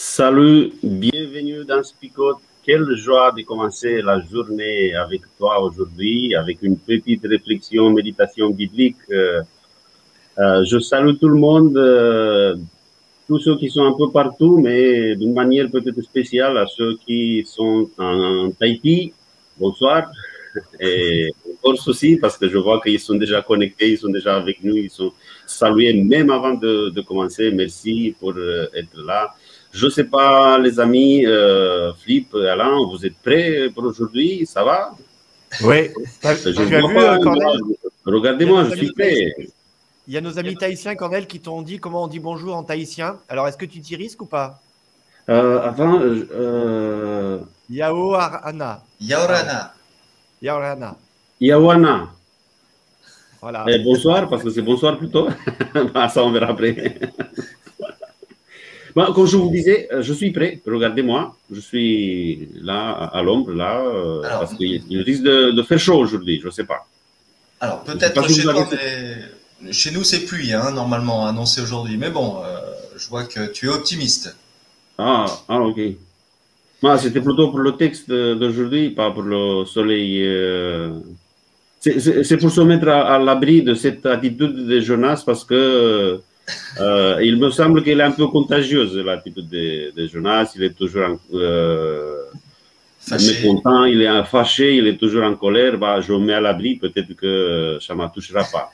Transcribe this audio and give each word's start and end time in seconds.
Salut, 0.00 0.74
bienvenue 0.80 1.64
dans 1.64 1.82
Spicote. 1.82 2.38
Quelle 2.64 2.94
joie 2.94 3.32
de 3.32 3.42
commencer 3.42 4.00
la 4.00 4.20
journée 4.20 4.94
avec 4.94 5.22
toi 5.36 5.60
aujourd'hui, 5.60 6.36
avec 6.36 6.62
une 6.62 6.78
petite 6.78 7.26
réflexion, 7.26 7.90
méditation 7.90 8.50
biblique. 8.50 8.94
Euh, 9.10 9.42
euh, 10.38 10.64
je 10.64 10.78
salue 10.78 11.16
tout 11.20 11.26
le 11.26 11.34
monde, 11.40 11.76
euh, 11.76 12.54
tous 13.26 13.40
ceux 13.40 13.56
qui 13.56 13.70
sont 13.70 13.86
un 13.86 13.92
peu 13.98 14.08
partout, 14.12 14.60
mais 14.60 15.16
d'une 15.16 15.34
manière 15.34 15.68
peut-être 15.68 16.00
spéciale 16.02 16.56
à 16.58 16.66
ceux 16.68 16.96
qui 17.04 17.44
sont 17.44 17.90
en 17.98 18.52
Tahiti. 18.52 19.12
Bonsoir. 19.58 20.12
Et 20.80 21.32
encore 21.44 21.88
aussi, 21.88 22.16
parce 22.18 22.38
que 22.38 22.48
je 22.48 22.56
vois 22.56 22.80
qu'ils 22.80 23.00
sont 23.00 23.16
déjà 23.16 23.42
connectés, 23.42 23.90
ils 23.90 23.98
sont 23.98 24.10
déjà 24.10 24.36
avec 24.36 24.62
nous, 24.62 24.76
ils 24.76 24.90
sont 24.90 25.12
salués 25.44 25.92
même 25.92 26.30
avant 26.30 26.54
de 26.54 27.00
commencer. 27.00 27.50
Merci 27.50 28.14
pour 28.20 28.32
être 28.38 28.96
là. 29.04 29.34
Je 29.72 29.84
ne 29.86 29.90
sais 29.90 30.04
pas, 30.04 30.58
les 30.58 30.80
amis, 30.80 31.26
euh, 31.26 31.92
Flip, 31.94 32.34
Alain, 32.34 32.84
vous 32.90 33.04
êtes 33.04 33.16
prêts 33.16 33.70
pour 33.74 33.84
aujourd'hui? 33.84 34.46
Ça 34.46 34.64
va? 34.64 34.92
Oui. 35.62 35.90
Je 36.22 36.62
vu, 36.62 36.74
euh, 36.76 37.78
Regardez-moi, 38.06 38.64
je 38.64 38.76
suis 38.76 38.92
prêt. 38.92 39.34
Il 40.06 40.14
y 40.14 40.16
a 40.16 40.20
nos 40.20 40.38
amis 40.38 40.56
tahitiens, 40.56 40.94
Cornel, 40.94 41.26
qui 41.26 41.40
t'ont 41.40 41.60
dit 41.60 41.78
comment 41.78 42.04
on 42.04 42.06
dit 42.06 42.18
bonjour 42.18 42.56
en 42.56 42.62
tahitien. 42.62 43.18
Alors, 43.28 43.46
est-ce 43.46 43.58
que 43.58 43.66
tu 43.66 43.80
t'y 43.80 43.94
risques 43.94 44.22
ou 44.22 44.26
pas? 44.26 44.60
Euh, 45.28 45.60
Avant. 45.60 46.00
Euh... 46.00 47.40
Yaoarana. 47.68 48.82
Yaorana. 49.00 49.74
Yaorana. 50.40 50.96
Yawana. 51.40 52.08
Voilà. 53.40 53.64
Et 53.68 53.78
bonsoir, 53.80 54.28
parce 54.28 54.42
que 54.42 54.50
c'est 54.50 54.62
bonsoir 54.62 54.96
plutôt. 54.96 55.28
Ah, 55.94 56.08
ça, 56.08 56.24
on 56.24 56.32
verra 56.32 56.48
après. 56.48 56.98
Comme 59.06 59.26
je 59.26 59.36
vous 59.36 59.50
disais, 59.50 59.88
euh, 59.92 60.02
je 60.02 60.12
suis 60.12 60.30
prêt. 60.30 60.60
Regardez-moi, 60.66 61.36
je 61.52 61.60
suis 61.60 62.48
là 62.60 62.90
à 62.90 63.22
l'ombre, 63.22 63.52
là, 63.52 63.80
euh, 63.80 64.22
parce 64.22 64.54
qu'il 64.54 65.02
risque 65.02 65.22
de, 65.22 65.62
faire 65.62 65.78
chaud 65.78 65.98
aujourd'hui, 65.98 66.40
je 66.40 66.46
ne 66.46 66.52
sais 66.52 66.64
pas. 66.64 66.86
Alors 67.60 67.82
peut-être 67.82 68.28
chez 68.28 68.42
toi, 68.42 68.68
mais 68.70 69.72
chez 69.72 69.90
nous 69.90 70.04
c'est 70.04 70.20
pluie, 70.20 70.52
hein, 70.52 70.70
normalement 70.70 71.26
annoncé 71.26 71.60
aujourd'hui. 71.60 71.96
Mais 71.96 72.10
bon, 72.10 72.36
euh, 72.44 72.58
je 72.96 73.08
vois 73.08 73.24
que 73.24 73.50
tu 73.50 73.66
es 73.66 73.68
optimiste. 73.68 74.36
Ah, 74.96 75.26
ah 75.48 75.60
ok. 75.60 75.80
C'était 77.00 77.20
plutôt 77.20 77.48
pour 77.50 77.58
le 77.58 77.72
texte 77.72 78.08
d'aujourd'hui, 78.08 78.90
pas 78.90 79.10
pour 79.10 79.22
le 79.22 79.64
soleil. 79.64 80.24
C'est 81.80 82.36
pour 82.36 82.52
se 82.52 82.60
mettre 82.60 82.88
à, 82.88 83.14
à 83.14 83.18
l'abri 83.18 83.62
de 83.62 83.74
cette 83.74 84.06
attitude 84.06 84.66
de 84.66 84.80
Jonas 84.80 85.22
parce 85.26 85.44
que 85.44 86.20
euh, 86.80 87.18
il 87.22 87.36
me 87.36 87.50
semble 87.50 87.82
qu'elle 87.82 88.00
est 88.00 88.04
un 88.04 88.12
peu 88.12 88.26
contagieuse, 88.28 88.96
l'attitude 88.96 89.48
de, 89.48 89.92
de, 89.94 90.06
Jonas. 90.06 90.52
Il 90.56 90.62
est 90.64 90.76
toujours 90.76 91.18
euh, 91.34 92.24
mécontent, 93.10 93.84
il 93.84 94.02
est 94.02 94.24
fâché, 94.24 94.76
il 94.76 94.86
est 94.86 94.96
toujours 94.96 95.24
en 95.24 95.34
colère. 95.34 95.78
Bah, 95.78 96.00
je 96.00 96.12
me 96.12 96.18
mets 96.18 96.34
à 96.34 96.40
l'abri, 96.40 96.76
peut-être 96.76 97.14
que 97.14 97.78
ça 97.80 97.94
ne 97.94 98.02
me 98.02 98.08
touchera 98.08 98.44
pas. 98.44 98.70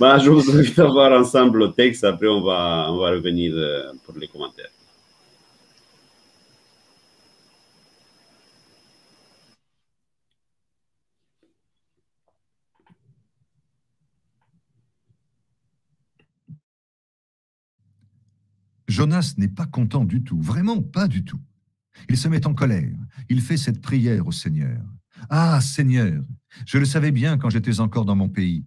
bah, 0.00 0.18
je 0.18 0.30
vous 0.30 0.50
invite 0.50 0.78
à 0.78 0.86
voir 0.86 1.12
ensemble 1.12 1.58
le 1.58 1.72
texte, 1.72 2.04
après 2.04 2.28
on 2.28 2.40
va, 2.40 2.86
on 2.90 2.98
va 2.98 3.10
revenir 3.10 3.52
euh, 3.54 3.92
pour 4.04 4.16
les 4.18 4.28
commentaires. 4.28 4.70
Jonas 19.00 19.32
n'est 19.38 19.48
pas 19.48 19.64
content 19.64 20.04
du 20.04 20.22
tout, 20.22 20.38
vraiment 20.42 20.82
pas 20.82 21.08
du 21.08 21.24
tout. 21.24 21.40
Il 22.10 22.18
se 22.18 22.28
met 22.28 22.46
en 22.46 22.52
colère, 22.52 22.98
il 23.30 23.40
fait 23.40 23.56
cette 23.56 23.80
prière 23.80 24.26
au 24.26 24.30
Seigneur. 24.30 24.78
Ah 25.30 25.58
Seigneur, 25.62 26.22
je 26.66 26.76
le 26.76 26.84
savais 26.84 27.10
bien 27.10 27.38
quand 27.38 27.48
j'étais 27.48 27.80
encore 27.80 28.04
dans 28.04 28.14
mon 28.14 28.28
pays. 28.28 28.66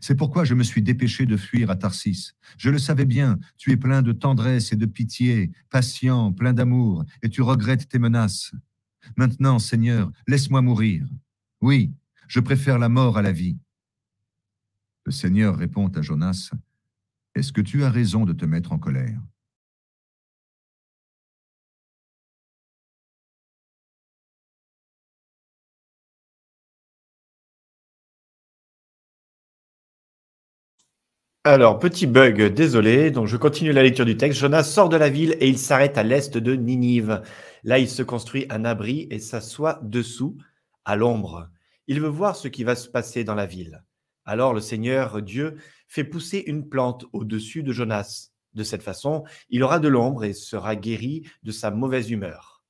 C'est 0.00 0.14
pourquoi 0.14 0.44
je 0.44 0.54
me 0.54 0.62
suis 0.62 0.80
dépêché 0.80 1.26
de 1.26 1.36
fuir 1.36 1.70
à 1.70 1.76
Tarsis. 1.76 2.32
Je 2.56 2.70
le 2.70 2.78
savais 2.78 3.04
bien, 3.04 3.38
tu 3.58 3.72
es 3.72 3.76
plein 3.76 4.00
de 4.00 4.12
tendresse 4.12 4.72
et 4.72 4.76
de 4.76 4.86
pitié, 4.86 5.52
patient, 5.68 6.32
plein 6.32 6.54
d'amour, 6.54 7.04
et 7.22 7.28
tu 7.28 7.42
regrettes 7.42 7.86
tes 7.86 7.98
menaces. 7.98 8.52
Maintenant, 9.18 9.58
Seigneur, 9.58 10.10
laisse-moi 10.26 10.62
mourir. 10.62 11.06
Oui, 11.60 11.92
je 12.26 12.40
préfère 12.40 12.78
la 12.78 12.88
mort 12.88 13.18
à 13.18 13.22
la 13.22 13.32
vie. 13.32 13.58
Le 15.04 15.12
Seigneur 15.12 15.58
répond 15.58 15.88
à 15.88 16.00
Jonas, 16.00 16.52
Est-ce 17.34 17.52
que 17.52 17.60
tu 17.60 17.84
as 17.84 17.90
raison 17.90 18.24
de 18.24 18.32
te 18.32 18.46
mettre 18.46 18.72
en 18.72 18.78
colère? 18.78 19.20
Alors, 31.46 31.78
petit 31.78 32.06
bug, 32.06 32.54
désolé. 32.54 33.10
Donc, 33.10 33.26
je 33.26 33.36
continue 33.36 33.72
la 33.72 33.82
lecture 33.82 34.06
du 34.06 34.16
texte. 34.16 34.40
Jonas 34.40 34.64
sort 34.64 34.88
de 34.88 34.96
la 34.96 35.10
ville 35.10 35.36
et 35.40 35.48
il 35.50 35.58
s'arrête 35.58 35.98
à 35.98 36.02
l'est 36.02 36.38
de 36.38 36.54
Ninive. 36.54 37.20
Là, 37.64 37.78
il 37.78 37.86
se 37.86 38.02
construit 38.02 38.46
un 38.48 38.64
abri 38.64 39.06
et 39.10 39.18
s'assoit 39.18 39.78
dessous, 39.82 40.38
à 40.86 40.96
l'ombre. 40.96 41.50
Il 41.86 42.00
veut 42.00 42.08
voir 42.08 42.34
ce 42.34 42.48
qui 42.48 42.64
va 42.64 42.74
se 42.74 42.88
passer 42.88 43.24
dans 43.24 43.34
la 43.34 43.44
ville. 43.44 43.84
Alors, 44.24 44.54
le 44.54 44.62
Seigneur 44.62 45.20
Dieu 45.20 45.56
fait 45.86 46.04
pousser 46.04 46.42
une 46.46 46.66
plante 46.66 47.04
au-dessus 47.12 47.62
de 47.62 47.74
Jonas. 47.74 48.30
De 48.54 48.62
cette 48.62 48.82
façon, 48.82 49.24
il 49.50 49.62
aura 49.62 49.80
de 49.80 49.88
l'ombre 49.88 50.24
et 50.24 50.32
sera 50.32 50.76
guéri 50.76 51.28
de 51.42 51.52
sa 51.52 51.70
mauvaise 51.70 52.10
humeur. 52.10 52.62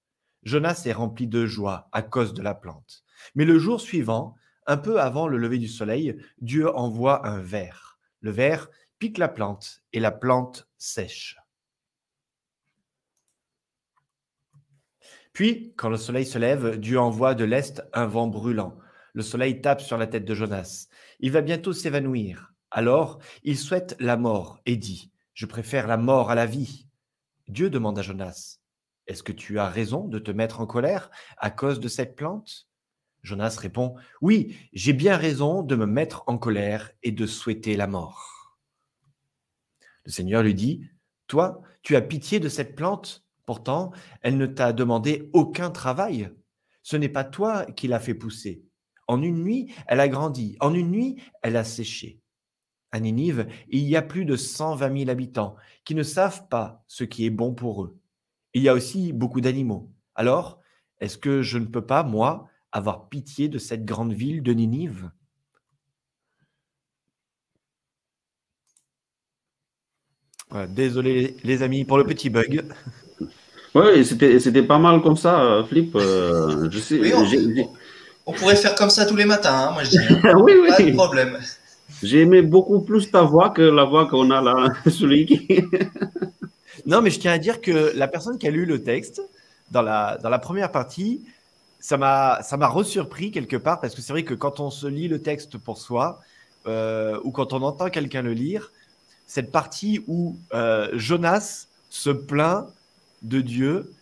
Jonas 0.42 0.82
est 0.86 0.92
rempli 0.92 1.28
de 1.28 1.46
joie 1.46 1.88
à 1.92 2.02
cause 2.02 2.34
de 2.34 2.42
la 2.42 2.56
plante. 2.56 3.04
Mais 3.36 3.44
le 3.44 3.56
jour 3.56 3.80
suivant, 3.80 4.34
un 4.66 4.78
peu 4.78 5.00
avant 5.00 5.28
le 5.28 5.38
lever 5.38 5.58
du 5.58 5.68
soleil, 5.68 6.16
Dieu 6.40 6.76
envoie 6.76 7.24
un 7.24 7.38
ver. 7.38 7.93
Le 8.24 8.30
ver 8.30 8.70
pique 8.98 9.18
la 9.18 9.28
plante 9.28 9.82
et 9.92 10.00
la 10.00 10.10
plante 10.10 10.66
sèche. 10.78 11.36
Puis, 15.34 15.74
quand 15.76 15.90
le 15.90 15.98
soleil 15.98 16.24
se 16.24 16.38
lève, 16.38 16.78
Dieu 16.78 16.98
envoie 16.98 17.34
de 17.34 17.44
l'est 17.44 17.82
un 17.92 18.06
vent 18.06 18.26
brûlant. 18.26 18.78
Le 19.12 19.20
soleil 19.20 19.60
tape 19.60 19.82
sur 19.82 19.98
la 19.98 20.06
tête 20.06 20.24
de 20.24 20.34
Jonas. 20.34 20.86
Il 21.20 21.32
va 21.32 21.42
bientôt 21.42 21.74
s'évanouir. 21.74 22.54
Alors, 22.70 23.18
il 23.42 23.58
souhaite 23.58 23.94
la 24.00 24.16
mort 24.16 24.58
et 24.64 24.78
dit, 24.78 25.12
Je 25.34 25.44
préfère 25.44 25.86
la 25.86 25.98
mort 25.98 26.30
à 26.30 26.34
la 26.34 26.46
vie. 26.46 26.88
Dieu 27.48 27.68
demande 27.68 27.98
à 27.98 28.02
Jonas, 28.02 28.58
Est-ce 29.06 29.22
que 29.22 29.32
tu 29.32 29.58
as 29.58 29.68
raison 29.68 30.08
de 30.08 30.18
te 30.18 30.30
mettre 30.30 30.62
en 30.62 30.66
colère 30.66 31.10
à 31.36 31.50
cause 31.50 31.78
de 31.78 31.88
cette 31.88 32.16
plante? 32.16 32.70
Jonas 33.24 33.56
répond, 33.58 33.96
Oui, 34.20 34.56
j'ai 34.72 34.92
bien 34.92 35.16
raison 35.16 35.62
de 35.62 35.74
me 35.74 35.86
mettre 35.86 36.22
en 36.26 36.38
colère 36.38 36.92
et 37.02 37.10
de 37.10 37.26
souhaiter 37.26 37.76
la 37.76 37.88
mort. 37.88 38.54
Le 40.04 40.12
Seigneur 40.12 40.42
lui 40.42 40.54
dit, 40.54 40.86
Toi, 41.26 41.62
tu 41.82 41.96
as 41.96 42.02
pitié 42.02 42.38
de 42.38 42.48
cette 42.48 42.76
plante, 42.76 43.24
pourtant, 43.46 43.90
elle 44.20 44.36
ne 44.36 44.46
t'a 44.46 44.72
demandé 44.72 45.30
aucun 45.32 45.70
travail. 45.70 46.30
Ce 46.82 46.96
n'est 46.96 47.08
pas 47.08 47.24
toi 47.24 47.64
qui 47.64 47.88
l'as 47.88 47.98
fait 47.98 48.14
pousser. 48.14 48.62
En 49.08 49.22
une 49.22 49.42
nuit, 49.42 49.74
elle 49.86 50.00
a 50.00 50.08
grandi. 50.08 50.56
En 50.60 50.74
une 50.74 50.90
nuit, 50.90 51.16
elle 51.42 51.56
a 51.56 51.64
séché. 51.64 52.20
À 52.92 53.00
Ninive, 53.00 53.48
il 53.68 53.82
y 53.88 53.96
a 53.96 54.02
plus 54.02 54.24
de 54.24 54.36
120 54.36 54.98
000 54.98 55.10
habitants 55.10 55.56
qui 55.84 55.94
ne 55.94 56.02
savent 56.02 56.46
pas 56.48 56.84
ce 56.86 57.04
qui 57.04 57.26
est 57.26 57.30
bon 57.30 57.54
pour 57.54 57.82
eux. 57.82 57.98
Il 58.52 58.62
y 58.62 58.68
a 58.68 58.74
aussi 58.74 59.12
beaucoup 59.12 59.40
d'animaux. 59.40 59.90
Alors, 60.14 60.60
est-ce 61.00 61.18
que 61.18 61.42
je 61.42 61.58
ne 61.58 61.66
peux 61.66 61.84
pas, 61.84 62.04
moi, 62.04 62.48
avoir 62.74 63.08
pitié 63.08 63.48
de 63.48 63.56
cette 63.58 63.84
grande 63.84 64.12
ville 64.12 64.42
de 64.42 64.52
Ninive? 64.52 65.10
Désolé 70.68 71.36
les 71.42 71.62
amis 71.62 71.84
pour 71.84 71.98
le 71.98 72.04
petit 72.04 72.30
bug. 72.30 72.64
Oui, 73.74 74.04
c'était 74.04 74.62
pas 74.62 74.78
mal 74.78 75.02
comme 75.02 75.16
ça, 75.16 75.64
Flip. 75.68 75.96
je 75.96 76.78
sais, 76.78 77.00
on, 78.26 78.32
pourrait 78.32 78.56
faire 78.56 78.74
comme 78.74 78.90
ça 78.90 79.04
tous 79.04 79.16
les 79.16 79.24
matins, 79.24 79.68
hein, 79.68 79.70
moi 79.72 79.84
je 79.84 79.90
dis. 79.90 79.98
Hein. 79.98 80.34
oui, 80.42 80.52
oui. 80.60 80.68
Pas 80.68 80.82
de 80.82 80.92
problème. 80.92 81.38
J'aimais 82.02 82.42
beaucoup 82.42 82.80
plus 82.80 83.10
ta 83.10 83.22
voix 83.22 83.50
que 83.50 83.62
la 83.62 83.84
voix 83.84 84.06
qu'on 84.06 84.30
a 84.30 84.40
là, 84.40 84.72
celui 84.90 85.26
qui. 85.26 85.64
non, 86.86 87.02
mais 87.02 87.10
je 87.10 87.18
tiens 87.18 87.32
à 87.32 87.38
dire 87.38 87.60
que 87.60 87.92
la 87.94 88.08
personne 88.08 88.38
qui 88.38 88.46
a 88.46 88.50
lu 88.50 88.64
le 88.64 88.82
texte, 88.82 89.20
dans 89.70 89.82
la, 89.82 90.18
dans 90.22 90.30
la 90.30 90.38
première 90.38 90.70
partie, 90.70 91.24
ça 91.84 91.98
m'a 91.98 92.68
resurpris 92.68 93.30
quelque 93.30 93.56
part, 93.56 93.78
parce 93.78 93.94
que 93.94 94.00
c'est 94.00 94.14
vrai 94.14 94.24
que 94.24 94.32
quand 94.32 94.58
on 94.58 94.70
se 94.70 94.86
lit 94.86 95.06
le 95.06 95.20
texte 95.20 95.58
pour 95.58 95.76
soi, 95.76 96.22
euh, 96.66 97.20
ou 97.24 97.30
quand 97.30 97.52
on 97.52 97.60
entend 97.60 97.90
quelqu'un 97.90 98.22
le 98.22 98.32
lire, 98.32 98.72
cette 99.26 99.52
partie 99.52 100.02
où 100.06 100.38
euh, 100.54 100.88
Jonas 100.94 101.66
se 101.90 102.08
plaint 102.08 102.68
de 103.20 103.42
Dieu 103.42 103.92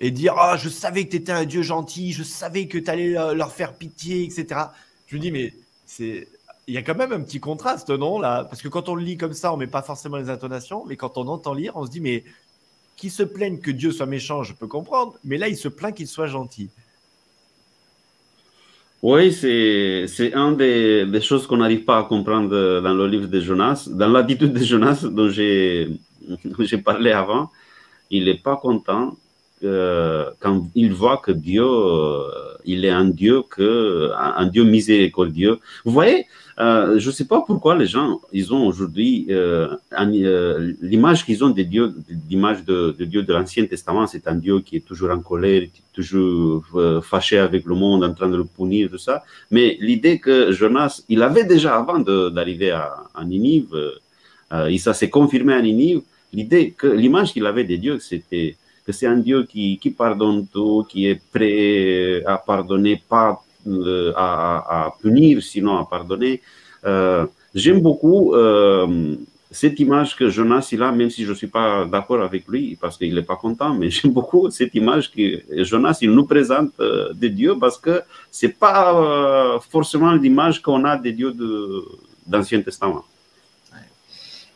et 0.00 0.10
dire 0.10 0.34
Ah, 0.38 0.56
je 0.56 0.70
savais 0.70 1.04
que 1.04 1.10
tu 1.10 1.16
étais 1.16 1.32
un 1.32 1.44
Dieu 1.44 1.60
gentil, 1.60 2.12
je 2.12 2.22
savais 2.22 2.68
que 2.68 2.78
tu 2.78 2.90
allais 2.90 3.10
leur 3.34 3.52
faire 3.52 3.74
pitié, 3.74 4.24
etc. 4.24 4.60
Je 5.06 5.16
me 5.16 5.20
dis, 5.20 5.30
mais 5.30 5.52
c'est. 5.84 6.28
Il 6.68 6.74
y 6.74 6.78
a 6.78 6.82
quand 6.82 6.96
même 6.96 7.12
un 7.12 7.20
petit 7.20 7.38
contraste, 7.38 7.90
non 7.90 8.18
là? 8.18 8.44
Parce 8.44 8.62
que 8.62 8.68
quand 8.68 8.88
on 8.88 8.94
le 8.94 9.04
lit 9.04 9.18
comme 9.18 9.34
ça, 9.34 9.52
on 9.52 9.56
met 9.58 9.68
pas 9.68 9.82
forcément 9.82 10.16
les 10.16 10.30
intonations, 10.30 10.84
mais 10.86 10.96
quand 10.96 11.18
on 11.18 11.28
entend 11.28 11.54
lire, 11.54 11.76
on 11.76 11.84
se 11.84 11.90
dit 11.90 12.00
mais 12.00 12.24
qui 12.96 13.10
se 13.10 13.22
plaigne 13.22 13.58
que 13.58 13.70
Dieu 13.70 13.92
soit 13.92 14.06
méchant, 14.06 14.42
je 14.42 14.54
peux 14.54 14.66
comprendre, 14.66 15.18
mais 15.22 15.36
là 15.36 15.48
il 15.48 15.56
se 15.56 15.68
plaint 15.68 15.94
qu'il 15.94 16.08
soit 16.08 16.26
gentil. 16.26 16.70
Oui, 19.02 19.32
c'est 19.32 20.34
un 20.34 20.52
des, 20.52 21.06
des 21.06 21.20
choses 21.20 21.46
qu'on 21.46 21.58
n'arrive 21.58 21.84
pas 21.84 21.98
à 21.98 22.02
comprendre 22.04 22.80
dans 22.80 22.94
le 22.94 23.06
livre 23.06 23.26
de 23.26 23.40
Jonas, 23.40 23.88
dans 23.90 24.08
l'attitude 24.08 24.52
de 24.52 24.64
Jonas 24.64 25.04
dont 25.04 25.28
j'ai 25.28 25.88
parlé 26.84 27.12
avant. 27.12 27.50
Il 28.10 28.24
n'est 28.24 28.38
pas 28.38 28.56
content 28.56 29.16
euh, 29.64 30.30
quand 30.40 30.68
il 30.74 30.92
voit 30.92 31.18
que 31.18 31.32
Dieu, 31.32 31.64
euh, 31.64 32.28
il 32.64 32.84
est 32.84 32.90
un 32.90 33.06
Dieu 33.06 33.42
que, 33.42 34.10
un, 34.14 34.46
Dieu 34.46 34.64
miséricordieux. 34.64 35.58
Vous 35.84 35.92
voyez, 35.92 36.26
euh, 36.58 36.98
je 36.98 37.08
ne 37.08 37.12
sais 37.12 37.26
pas 37.26 37.42
pourquoi 37.46 37.76
les 37.76 37.86
gens, 37.86 38.20
ils 38.32 38.52
ont 38.54 38.66
aujourd'hui 38.66 39.28
l'image 40.80 41.24
qu'ils 41.24 41.44
ont 41.44 41.50
des 41.50 41.64
dieux, 41.64 41.94
l'image 42.30 42.64
de, 42.64 42.96
de, 42.98 43.04
Dieu 43.04 43.22
de 43.22 43.32
l'Ancien 43.32 43.66
Testament, 43.66 44.06
c'est 44.06 44.26
un 44.26 44.36
Dieu 44.36 44.60
qui 44.60 44.76
est 44.76 44.86
toujours 44.86 45.10
en 45.10 45.20
colère, 45.20 45.62
qui 45.62 45.80
est 45.80 45.92
toujours 45.92 46.64
fâché 47.02 47.38
avec 47.38 47.66
le 47.66 47.74
monde, 47.74 48.04
en 48.04 48.14
train 48.14 48.28
de 48.28 48.36
le 48.36 48.44
punir, 48.44 48.88
tout 48.90 48.98
ça. 48.98 49.22
Mais 49.50 49.76
l'idée 49.80 50.18
que 50.18 50.52
Jonas, 50.52 51.02
il 51.08 51.22
avait 51.22 51.44
déjà 51.44 51.76
avant 51.76 51.98
d'arriver 51.98 52.70
à, 52.70 53.04
Ninive, 53.24 53.76
et 54.68 54.78
ça 54.78 54.94
s'est 54.94 55.10
confirmé 55.10 55.52
à 55.52 55.60
Ninive, 55.60 56.02
l'idée 56.32 56.74
l'image 56.82 57.32
qu'il 57.32 57.44
avait 57.44 57.64
des 57.64 57.78
dieux, 57.78 57.98
c'était 57.98 58.56
que 58.86 58.92
c'est 58.92 59.06
un 59.06 59.16
Dieu 59.16 59.42
qui, 59.42 59.78
qui, 59.78 59.90
pardonne 59.90 60.46
tout, 60.46 60.86
qui 60.88 61.06
est 61.06 61.20
prêt 61.32 62.22
à 62.24 62.38
pardonner, 62.38 63.02
pas 63.08 63.42
euh, 63.66 64.12
à, 64.16 64.94
punir, 65.00 65.42
sinon 65.42 65.78
à 65.78 65.84
pardonner. 65.84 66.42
Euh, 66.84 67.26
j'aime 67.54 67.80
beaucoup 67.80 68.34
euh, 68.34 69.16
cette 69.50 69.80
image 69.80 70.16
que 70.16 70.28
Jonas 70.28 70.68
il 70.72 70.82
a, 70.82 70.92
même 70.92 71.10
si 71.10 71.24
je 71.24 71.30
ne 71.30 71.34
suis 71.34 71.46
pas 71.46 71.84
d'accord 71.84 72.22
avec 72.22 72.46
lui, 72.48 72.76
parce 72.80 72.96
qu'il 72.96 73.14
n'est 73.14 73.22
pas 73.22 73.36
content, 73.36 73.74
mais 73.74 73.90
j'aime 73.94 74.12
beaucoup 74.12 74.50
cette 74.50 74.74
image 74.74 75.10
que 75.10 75.42
Jonas 75.64 75.98
il 76.00 76.10
nous 76.10 76.26
présente 76.26 76.72
de 76.78 77.28
Dieu, 77.28 77.56
parce 77.58 77.78
que 77.78 78.02
ce 78.30 78.46
n'est 78.46 78.52
pas 78.52 79.58
forcément 79.70 80.12
l'image 80.12 80.62
qu'on 80.62 80.84
a 80.84 80.96
des 80.96 81.12
dieux 81.12 81.32
de, 81.32 81.84
Testament. 82.64 83.04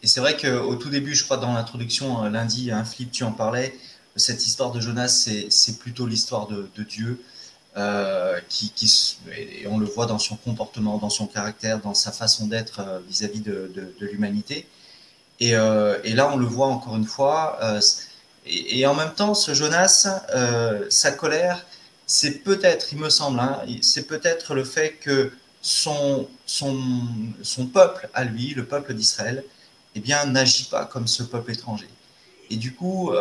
Et 0.02 0.06
c'est 0.06 0.20
vrai 0.20 0.36
qu'au 0.36 0.74
tout 0.76 0.88
début, 0.88 1.14
je 1.14 1.24
crois, 1.24 1.36
dans 1.36 1.52
l'introduction, 1.52 2.24
lundi, 2.24 2.70
un 2.70 2.84
flip, 2.84 3.12
tu 3.12 3.22
en 3.22 3.32
parlais, 3.32 3.74
cette 4.16 4.44
histoire 4.46 4.72
de 4.72 4.80
Jonas, 4.80 5.28
c'est 5.48 5.78
plutôt 5.78 6.06
l'histoire 6.06 6.48
de, 6.48 6.82
Dieu, 6.82 7.20
euh, 7.76 8.40
qui, 8.48 9.16
et 9.30 9.68
on 9.68 9.78
le 9.78 9.86
voit 9.86 10.06
dans 10.06 10.18
son 10.18 10.34
comportement, 10.34 10.98
dans 10.98 11.08
son 11.08 11.28
caractère, 11.28 11.78
dans 11.78 11.94
sa 11.94 12.10
façon 12.10 12.48
d'être 12.48 12.80
euh, 12.80 12.98
vis-à-vis 13.08 13.40
de, 13.40 13.94
l'humanité. 14.00 14.66
Euh, 15.42 16.00
et, 16.02 16.14
là, 16.14 16.28
on 16.32 16.36
le 16.36 16.46
voit 16.46 16.66
encore 16.66 16.96
une 16.96 17.04
fois. 17.04 17.60
Et, 18.44 18.84
en 18.86 18.94
même 18.94 19.14
temps, 19.14 19.34
ce 19.34 19.54
Jonas, 19.54 20.08
sa 20.88 21.12
colère, 21.12 21.64
c'est 22.06 22.42
peut-être, 22.42 22.92
il 22.92 22.98
me 22.98 23.08
semble, 23.08 23.38
hein, 23.38 23.62
c'est 23.82 24.08
peut-être 24.08 24.54
le 24.54 24.64
fait 24.64 24.94
que 25.00 25.32
son, 25.62 26.26
peuple 27.72 28.08
à 28.14 28.24
lui, 28.24 28.52
le 28.54 28.64
peuple 28.64 28.94
d'Israël, 28.94 29.44
eh 29.94 30.00
bien, 30.00 30.24
n'agit 30.26 30.64
pas 30.64 30.86
comme 30.86 31.06
ce 31.06 31.22
peuple 31.22 31.52
étranger. 31.52 31.88
Et 32.50 32.56
du 32.56 32.74
coup, 32.74 33.12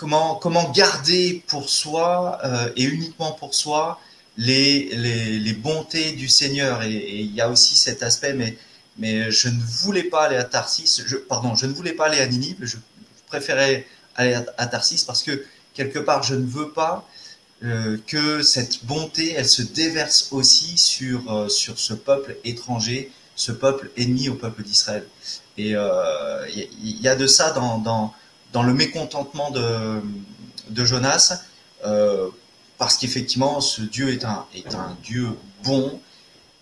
comment, 0.00 0.72
garder 0.74 1.44
pour 1.46 1.68
soi 1.68 2.38
euh, 2.44 2.70
et 2.76 2.84
uniquement 2.84 3.32
pour 3.32 3.54
soi 3.54 4.00
les, 4.38 5.54
bontés 5.62 6.12
du 6.12 6.28
Seigneur. 6.28 6.82
Et, 6.82 7.20
il 7.20 7.34
y 7.34 7.40
a 7.40 7.50
aussi 7.50 7.76
cet 7.76 8.02
aspect, 8.02 8.32
mais, 8.32 8.56
mais 8.98 9.30
je 9.30 9.48
ne 9.48 9.60
voulais 9.60 10.04
pas 10.04 10.24
aller 10.24 10.36
à 10.36 10.44
Tarsis, 10.44 11.02
pardon, 11.28 11.54
je 11.54 11.66
ne 11.66 11.72
voulais 11.72 11.92
pas 11.92 12.06
aller 12.06 12.20
à 12.20 12.26
Ninive, 12.26 12.56
je 12.62 12.76
préférais 13.26 13.86
aller 14.16 14.34
à, 14.56 14.66
Tarsis 14.66 15.04
parce 15.04 15.22
que 15.22 15.44
quelque 15.74 15.98
part, 15.98 16.22
je 16.22 16.34
ne 16.34 16.46
veux 16.46 16.70
pas 16.70 17.06
euh, 17.62 17.98
que 18.06 18.42
cette 18.42 18.86
bonté, 18.86 19.34
elle 19.36 19.48
se 19.48 19.62
déverse 19.62 20.28
aussi 20.32 20.78
sur, 20.78 21.50
sur 21.50 21.78
ce 21.78 21.92
peuple 21.92 22.36
étranger, 22.44 23.12
ce 23.36 23.52
peuple 23.52 23.90
ennemi 23.98 24.30
au 24.30 24.34
peuple 24.34 24.62
d'Israël. 24.62 25.06
Et 25.58 25.72
il 25.72 27.00
y, 27.02 27.08
a 27.08 27.14
de 27.14 27.26
ça 27.26 27.50
dans, 27.50 28.14
dans 28.52 28.62
le 28.62 28.74
mécontentement 28.74 29.50
de, 29.50 30.84
Jonas, 30.84 31.42
euh, 31.84 32.28
parce 32.78 32.96
qu'effectivement, 32.96 33.60
ce 33.60 33.82
Dieu 33.82 34.10
est 34.10 34.24
un, 34.24 34.46
est 34.54 34.74
un 34.74 34.96
Dieu 35.02 35.28
bon, 35.64 36.00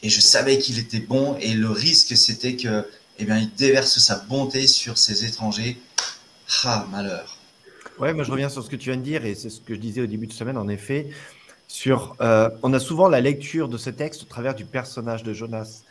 et 0.03 0.09
je 0.09 0.21
savais 0.21 0.59
qu'il 0.59 0.79
était 0.79 1.01
bon, 1.01 1.37
et 1.41 1.55
le 1.55 1.71
risque, 1.71 2.17
c'était 2.17 2.57
que, 2.57 2.87
eh 3.19 3.25
bien, 3.25 3.39
il 3.39 3.53
déverse 3.55 3.99
sa 3.99 4.17
bonté 4.17 4.67
sur 4.67 4.99
ses 4.99 5.25
étrangers. 5.25 5.81
Ah, 6.65 6.87
malheur. 6.91 7.37
Ouais, 7.99 8.15
moi 8.15 8.23
je 8.23 8.31
reviens 8.31 8.49
sur 8.49 8.63
ce 8.63 8.71
que 8.71 8.77
tu 8.77 8.91
viens 8.91 8.99
de 8.99 9.03
dire, 9.03 9.25
et 9.25 9.35
c'est 9.35 9.51
ce 9.51 9.61
que 9.61 9.75
je 9.75 9.81
disais 9.81 10.01
au 10.01 10.07
début 10.07 10.27
de 10.27 10.33
semaine, 10.33 10.57
en 10.57 10.69
effet. 10.69 11.09
Sur, 11.67 12.17
euh, 12.21 12.49
on 12.63 12.73
a 12.73 12.79
souvent 12.79 13.09
la 13.09 13.21
lecture 13.21 13.69
de 13.69 13.77
ce 13.77 13.91
texte 13.91 14.23
au 14.23 14.27
travers 14.27 14.55
du 14.55 14.65
personnage 14.65 15.23
de 15.23 15.33
Jonas. 15.33 15.83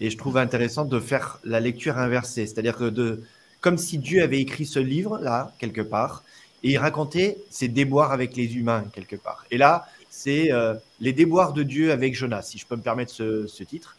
Et 0.00 0.10
je 0.10 0.16
trouve 0.16 0.38
intéressant 0.38 0.84
de 0.84 1.00
faire 1.00 1.40
la 1.44 1.58
lecture 1.58 1.98
inversée, 1.98 2.46
c'est-à-dire 2.46 2.76
que 2.76 2.88
de, 2.88 3.24
comme 3.60 3.78
si 3.78 3.98
Dieu 3.98 4.22
avait 4.22 4.40
écrit 4.40 4.66
ce 4.66 4.78
livre-là, 4.78 5.52
quelque 5.58 5.80
part, 5.80 6.22
et 6.62 6.70
il 6.72 6.78
racontait 6.78 7.38
ses 7.50 7.68
déboires 7.68 8.12
avec 8.12 8.36
les 8.36 8.56
humains, 8.56 8.84
quelque 8.92 9.16
part. 9.16 9.44
Et 9.50 9.58
là, 9.58 9.86
c'est 10.10 10.52
euh, 10.52 10.74
les 11.00 11.12
déboires 11.12 11.52
de 11.52 11.62
Dieu 11.62 11.92
avec 11.92 12.14
Jonas, 12.14 12.42
si 12.42 12.58
je 12.58 12.66
peux 12.66 12.76
me 12.76 12.82
permettre 12.82 13.12
ce, 13.12 13.62
titre. 13.62 13.96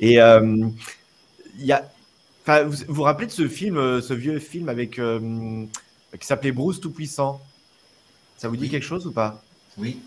Et 0.00 0.20
euh, 0.20 0.68
il 1.58 1.64
y 1.64 1.72
a, 1.72 1.88
vous, 2.64 2.84
vous 2.88 3.02
rappelez 3.02 3.26
de 3.26 3.32
ce 3.32 3.46
film, 3.46 3.76
euh, 3.76 4.00
ce 4.00 4.14
vieux 4.14 4.38
film 4.38 4.68
avec 4.68 5.00
qui 6.18 6.26
s'appelait 6.26 6.52
Bruce 6.52 6.80
Tout-Puissant? 6.80 7.40
Ça 8.36 8.48
vous 8.48 8.56
dit 8.56 8.70
quelque 8.70 8.86
chose 8.86 9.06
ou 9.06 9.12
pas? 9.12 9.42
Oui. 9.78 10.00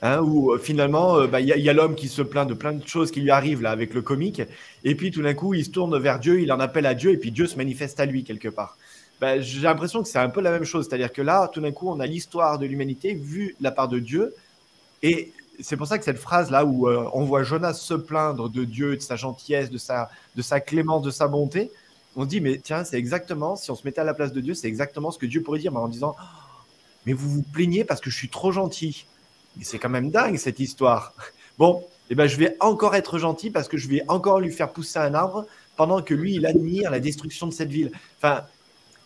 Hein, 0.00 0.20
où 0.20 0.52
euh, 0.52 0.58
finalement, 0.58 1.16
euh, 1.16 1.26
bah, 1.26 1.40
il 1.40 1.48
y 1.48 1.68
a, 1.68 1.72
l'homme 1.72 1.96
qui 1.96 2.06
se 2.06 2.22
plaint 2.22 2.48
de 2.48 2.54
plein 2.54 2.72
de 2.72 2.86
choses 2.86 3.10
qui 3.10 3.20
lui 3.20 3.32
arrivent 3.32 3.62
là 3.62 3.72
avec 3.72 3.94
le 3.94 4.02
comique, 4.02 4.40
et 4.84 4.94
puis 4.94 5.10
tout 5.10 5.22
d'un 5.22 5.34
coup, 5.34 5.54
il 5.54 5.64
se 5.64 5.70
tourne 5.70 5.98
vers 5.98 6.20
Dieu, 6.20 6.40
il 6.40 6.52
en 6.52 6.60
appelle 6.60 6.86
à 6.86 6.94
Dieu, 6.94 7.10
et 7.10 7.16
puis 7.16 7.32
Dieu 7.32 7.48
se 7.48 7.56
manifeste 7.56 7.98
à 7.98 8.06
lui 8.06 8.22
quelque 8.22 8.48
part. 8.48 8.76
Bah, 9.20 9.40
j'ai 9.40 9.60
l'impression 9.60 10.00
que 10.00 10.08
c'est 10.08 10.20
un 10.20 10.28
peu 10.28 10.40
la 10.40 10.52
même 10.52 10.62
chose, 10.62 10.86
c'est-à-dire 10.88 11.12
que 11.12 11.20
là, 11.20 11.48
tout 11.48 11.60
d'un 11.60 11.72
coup, 11.72 11.88
on 11.88 11.98
a 11.98 12.06
l'histoire 12.06 12.60
de 12.60 12.66
l'humanité 12.66 13.14
vue 13.14 13.56
de 13.58 13.64
la 13.64 13.72
part 13.72 13.88
de 13.88 13.98
Dieu, 13.98 14.36
et 15.02 15.32
c'est 15.60 15.76
pour 15.76 15.88
ça 15.88 15.98
que 15.98 16.04
cette 16.04 16.18
phrase 16.18 16.52
là 16.52 16.64
où 16.64 16.88
euh, 16.88 17.10
on 17.12 17.24
voit 17.24 17.42
Jonas 17.42 17.74
se 17.74 17.94
plaindre 17.94 18.48
de 18.48 18.62
Dieu, 18.62 18.94
de 18.94 19.02
sa 19.02 19.16
gentillesse, 19.16 19.68
de 19.68 19.78
sa, 19.78 20.10
de 20.36 20.42
sa 20.42 20.60
clémence, 20.60 21.02
de 21.02 21.10
sa 21.10 21.26
bonté, 21.26 21.72
on 22.14 22.22
se 22.22 22.28
dit 22.28 22.40
mais 22.40 22.60
tiens, 22.62 22.84
c'est 22.84 22.98
exactement, 22.98 23.56
si 23.56 23.72
on 23.72 23.74
se 23.74 23.84
mettait 23.84 24.00
à 24.00 24.04
la 24.04 24.14
place 24.14 24.32
de 24.32 24.40
Dieu, 24.40 24.54
c'est 24.54 24.68
exactement 24.68 25.10
ce 25.10 25.18
que 25.18 25.26
Dieu 25.26 25.42
pourrait 25.42 25.58
dire, 25.58 25.72
mais 25.72 25.78
en 25.78 25.88
disant 25.88 26.14
oh, 26.16 26.22
mais 27.04 27.14
vous 27.14 27.28
vous 27.28 27.42
plaignez 27.42 27.82
parce 27.82 28.00
que 28.00 28.10
je 28.10 28.16
suis 28.16 28.28
trop 28.28 28.52
gentil 28.52 29.06
c'est 29.64 29.78
quand 29.78 29.88
même 29.88 30.10
dingue 30.10 30.36
cette 30.36 30.60
histoire. 30.60 31.14
Bon, 31.58 31.84
eh 32.10 32.14
ben, 32.14 32.26
je 32.26 32.36
vais 32.36 32.56
encore 32.60 32.94
être 32.94 33.18
gentil 33.18 33.50
parce 33.50 33.68
que 33.68 33.76
je 33.76 33.88
vais 33.88 34.02
encore 34.08 34.40
lui 34.40 34.52
faire 34.52 34.72
pousser 34.72 34.98
un 34.98 35.14
arbre 35.14 35.46
pendant 35.76 36.02
que 36.02 36.14
lui, 36.14 36.34
il 36.34 36.46
admire 36.46 36.90
la 36.90 37.00
destruction 37.00 37.46
de 37.46 37.52
cette 37.52 37.70
ville. 37.70 37.92
Enfin, 38.18 38.44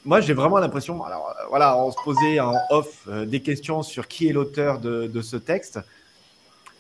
moi, 0.04 0.20
j'ai 0.20 0.32
vraiment 0.32 0.58
l'impression, 0.58 1.04
alors 1.04 1.28
euh, 1.28 1.46
voilà, 1.48 1.78
on 1.78 1.90
se 1.92 1.96
posait 2.04 2.40
en 2.40 2.54
off 2.70 3.06
euh, 3.08 3.24
des 3.24 3.40
questions 3.40 3.82
sur 3.82 4.08
qui 4.08 4.28
est 4.28 4.32
l'auteur 4.32 4.78
de, 4.80 5.20
ce 5.22 5.36
texte. 5.36 5.80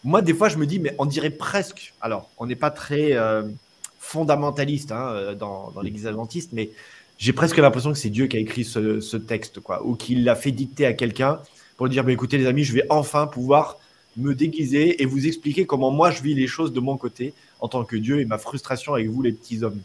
Moi, 0.02 0.22
des 0.22 0.34
fois, 0.34 0.48
je 0.48 0.56
me 0.56 0.66
dis, 0.66 0.80
mais 0.80 0.94
on 0.98 1.06
dirait 1.06 1.30
presque, 1.30 1.94
alors, 2.00 2.30
on 2.38 2.46
n'est 2.46 2.56
pas 2.56 2.70
très 2.70 3.12
euh, 3.12 3.42
fondamentaliste 4.00 4.90
hein, 4.90 5.34
dans, 5.38 5.72
l'église 5.82 6.06
adventiste, 6.06 6.50
mais 6.52 6.70
j'ai 7.18 7.32
presque 7.32 7.58
l'impression 7.58 7.92
que 7.92 7.98
c'est 7.98 8.10
Dieu 8.10 8.26
qui 8.26 8.36
a 8.36 8.40
écrit 8.40 8.64
ce, 8.64 9.00
ce 9.00 9.16
texte, 9.16 9.60
quoi, 9.60 9.84
ou 9.86 9.94
qu'il 9.94 10.24
l'a 10.24 10.34
fait 10.34 10.50
dicter 10.50 10.86
à 10.86 10.92
quelqu'un 10.92 11.40
pour 11.76 11.88
dire 11.88 12.04
bah, 12.04 12.12
écoutez, 12.12 12.38
les 12.38 12.46
amis, 12.46 12.64
je 12.64 12.72
vais 12.72 12.86
enfin 12.90 13.26
pouvoir 13.26 13.78
me 14.16 14.34
déguiser 14.34 15.02
et 15.02 15.06
vous 15.06 15.26
expliquer 15.26 15.64
comment 15.64 15.90
moi 15.90 16.10
je 16.10 16.22
vis 16.22 16.34
les 16.34 16.46
choses 16.46 16.72
de 16.72 16.80
mon 16.80 16.96
côté 16.96 17.32
en 17.60 17.68
tant 17.68 17.84
que 17.84 17.96
Dieu 17.96 18.20
et 18.20 18.24
ma 18.24 18.38
frustration 18.38 18.94
avec 18.94 19.08
vous, 19.08 19.22
les 19.22 19.32
petits 19.32 19.62
hommes. 19.62 19.80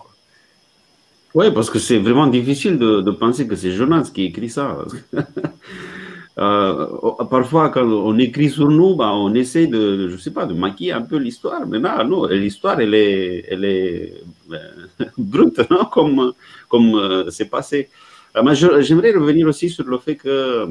Oui, 1.34 1.52
parce 1.54 1.70
que 1.70 1.80
c'est 1.80 2.00
vraiment 2.00 2.28
difficile 2.28 2.78
de, 2.78 3.12
penser 3.12 3.48
que 3.48 3.56
c'est 3.56 3.72
Jonas 3.72 4.12
qui 4.14 4.26
écrit 4.26 4.50
ça. 4.50 4.80
euh, 6.40 6.88
parfois, 7.30 7.70
quand 7.70 7.86
on 7.86 8.18
écrit 8.18 8.50
sur 8.50 8.70
nous, 8.70 8.96
bah, 8.96 9.12
on 9.14 9.34
essaie 9.34 9.68
de, 9.68 10.10
je 10.10 10.18
sais 10.18 10.32
pas, 10.32 10.46
de 10.46 10.54
maquiller 10.54 10.94
un 10.94 11.04
peu 11.04 11.18
l'histoire. 11.18 11.68
Mais 11.68 11.80
là, 11.80 12.04
non, 12.04 12.26
l'histoire, 12.26 12.80
elle 12.80 12.96
est, 12.96 13.46
elle 13.50 13.66
est 13.66 14.14
euh, 14.52 15.06
brute, 15.18 15.62
non 15.70 15.86
comme 15.86 16.34
comme 16.68 16.96
euh, 16.96 17.30
c'est 17.30 17.50
passé. 17.50 17.90
Euh, 18.36 18.44
mais 18.44 18.56
j'aimerais 18.56 19.12
revenir 19.12 19.48
aussi 19.48 19.70
sur 19.70 19.86
le 19.86 19.98
fait 19.98 20.16
que 20.16 20.68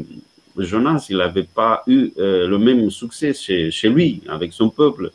Jonas, 0.59 1.07
il 1.11 1.19
n'avait 1.19 1.43
pas 1.43 1.83
eu 1.87 2.11
euh, 2.19 2.47
le 2.49 2.59
même 2.59 2.91
succès 2.91 3.33
chez, 3.35 3.89
lui, 3.89 4.23
avec 4.29 4.53
son 4.53 4.71
peuple. 4.71 5.11